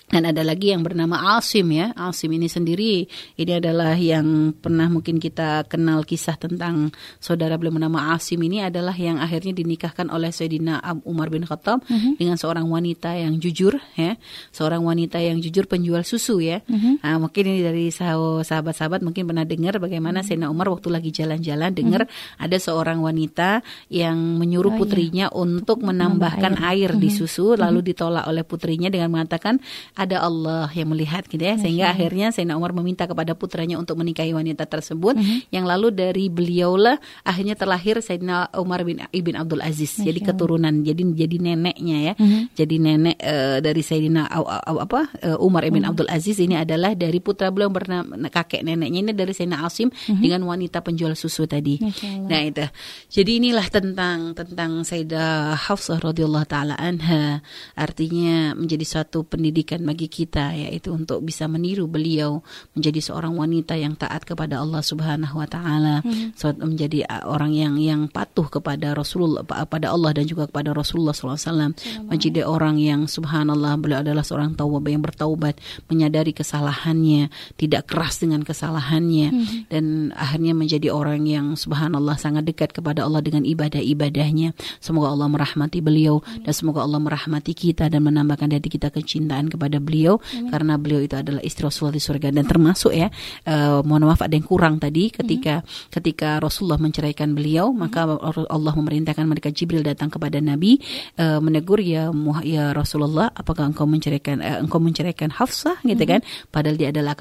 [0.08, 1.92] dan ada lagi yang bernama Asim ya.
[2.00, 3.04] Asim ini sendiri
[3.36, 8.96] ini adalah yang pernah mungkin kita kenal kisah tentang saudara beliau bernama Asim ini adalah
[8.96, 11.92] yang akhirnya dinikahkan oleh Sayyidina Umar bin Khattab mhm.
[11.92, 12.14] -huh.
[12.16, 14.16] dengan seorang wanita yang jujur ya.
[14.56, 16.64] Seorang wanita yang jujur penjual susu ya.
[16.72, 16.80] Mhm.
[16.80, 16.94] -huh.
[17.04, 20.26] nah, mungkin ini dari sahabat-sahabat mungkin pernah dengar bagaimana mhm.
[20.32, 22.44] Sayyidina Umar waktu lagi jalan-jalan dengar uh -huh.
[22.48, 23.60] ada seorang wanita
[23.92, 24.80] yang menyuruh oh, iya.
[24.80, 25.36] putrinya iya.
[25.36, 27.04] untuk menambahkan air, air uh -huh.
[27.04, 29.60] di susu lalu ditolak oleh putrinya dengan mengatakan
[29.98, 34.32] ada Allah yang melihat gitu ya sehingga akhirnya Sayyidina Umar meminta kepada putranya untuk menikahi
[34.32, 35.18] wanita tersebut.
[35.18, 35.40] Mm-hmm.
[35.50, 39.98] yang lalu dari beliaulah akhirnya terlahir Sayyidina Umar bin Ibn Abdul Aziz.
[39.98, 42.14] Masya jadi keturunan jadi jadi neneknya ya.
[42.14, 42.42] Mm-hmm.
[42.54, 45.90] jadi nenek uh, dari Sayyidina uh, uh, apa uh, Umar Ibn mm-hmm.
[45.90, 50.22] Abdul Aziz ini adalah dari putra beliau bernama kakek neneknya ini dari Sayyidina Asim mm-hmm.
[50.22, 51.82] dengan wanita penjual susu tadi.
[52.28, 52.66] Nah itu.
[53.10, 57.42] Jadi inilah tentang tentang Sayyidah Hafsah radhiyallahu taala anha.
[57.74, 62.44] Artinya menjadi suatu pendidikan bagi kita yaitu untuk bisa meniru beliau
[62.76, 66.36] menjadi seorang wanita yang taat kepada Allah Subhanahu wa taala, hmm.
[66.60, 71.72] menjadi uh, orang yang yang patuh kepada Rasulullah pada Allah dan juga kepada Rasulullah SAW,
[72.06, 75.58] menjadi orang yang subhanallah beliau adalah seorang tawab yang bertaubat,
[75.88, 79.72] menyadari kesalahannya, tidak keras dengan kesalahannya hmm.
[79.72, 84.52] dan akhirnya menjadi orang yang subhanallah sangat dekat kepada Allah dengan ibadah-ibadahnya.
[84.84, 86.44] Semoga Allah merahmati beliau hmm.
[86.44, 90.50] dan semoga Allah merahmati kita dan menambahkan dari kita kecintaan kepada kepada beliau hmm.
[90.50, 93.08] karena beliau itu adalah istri Rasulullah di surga dan termasuk ya
[93.46, 95.94] uh, mohon maaf ada yang kurang tadi ketika hmm.
[95.94, 97.78] ketika Rasulullah menceraikan beliau hmm.
[97.78, 98.10] maka
[98.50, 100.82] Allah memerintahkan mereka Jibril datang kepada Nabi
[101.22, 102.10] uh, menegur ya
[102.42, 106.12] ya Rasulullah apakah engkau menceraikan uh, engkau menceraikan Hafsah gitu hmm.
[106.18, 106.20] kan
[106.50, 107.14] padahal dia adalah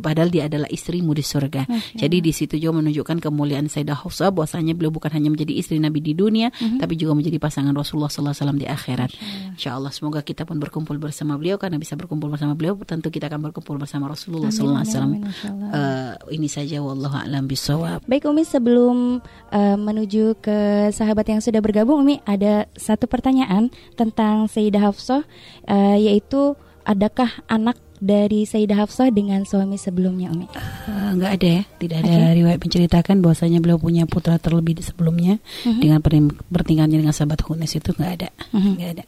[0.00, 1.68] padahal dia adalah istrimu di surga.
[1.68, 1.80] Hmm.
[1.98, 6.00] Jadi di situ juga menunjukkan kemuliaan Sayyidah Hafsah bahwasanya beliau bukan hanya menjadi istri Nabi
[6.00, 6.80] di dunia hmm.
[6.80, 9.10] tapi juga menjadi pasangan Rasulullah sallallahu alaihi wasallam di akhirat.
[9.58, 13.26] Insyaallah semoga kita pun berkumpul bersama beliau karena bisa bisa berkumpul bersama beliau, tentu kita
[13.26, 15.12] akan berkumpul bersama Rasulullah Sallallahu Alaihi Wasallam.
[15.74, 18.06] Uh, ini saja, wallahu a'lam bisawab.
[18.06, 19.18] Baik Umi, sebelum
[19.50, 25.26] uh, menuju ke sahabat yang sudah bergabung, Umi ada satu pertanyaan tentang Sayyidah Hafsah,
[25.66, 26.54] uh, yaitu
[26.86, 30.46] adakah anak dari Sayyidah Hafsah dengan suami sebelumnya Umi?
[30.86, 32.32] Uh, enggak ada ya, tidak ada okay.
[32.38, 35.82] riwayat menceritakan bahwasanya beliau punya putra terlebih sebelumnya uh-huh.
[35.82, 35.98] dengan
[36.54, 38.72] bertingkahnya dengan sahabat Hunes itu enggak ada, uh-huh.
[38.78, 39.04] enggak ada.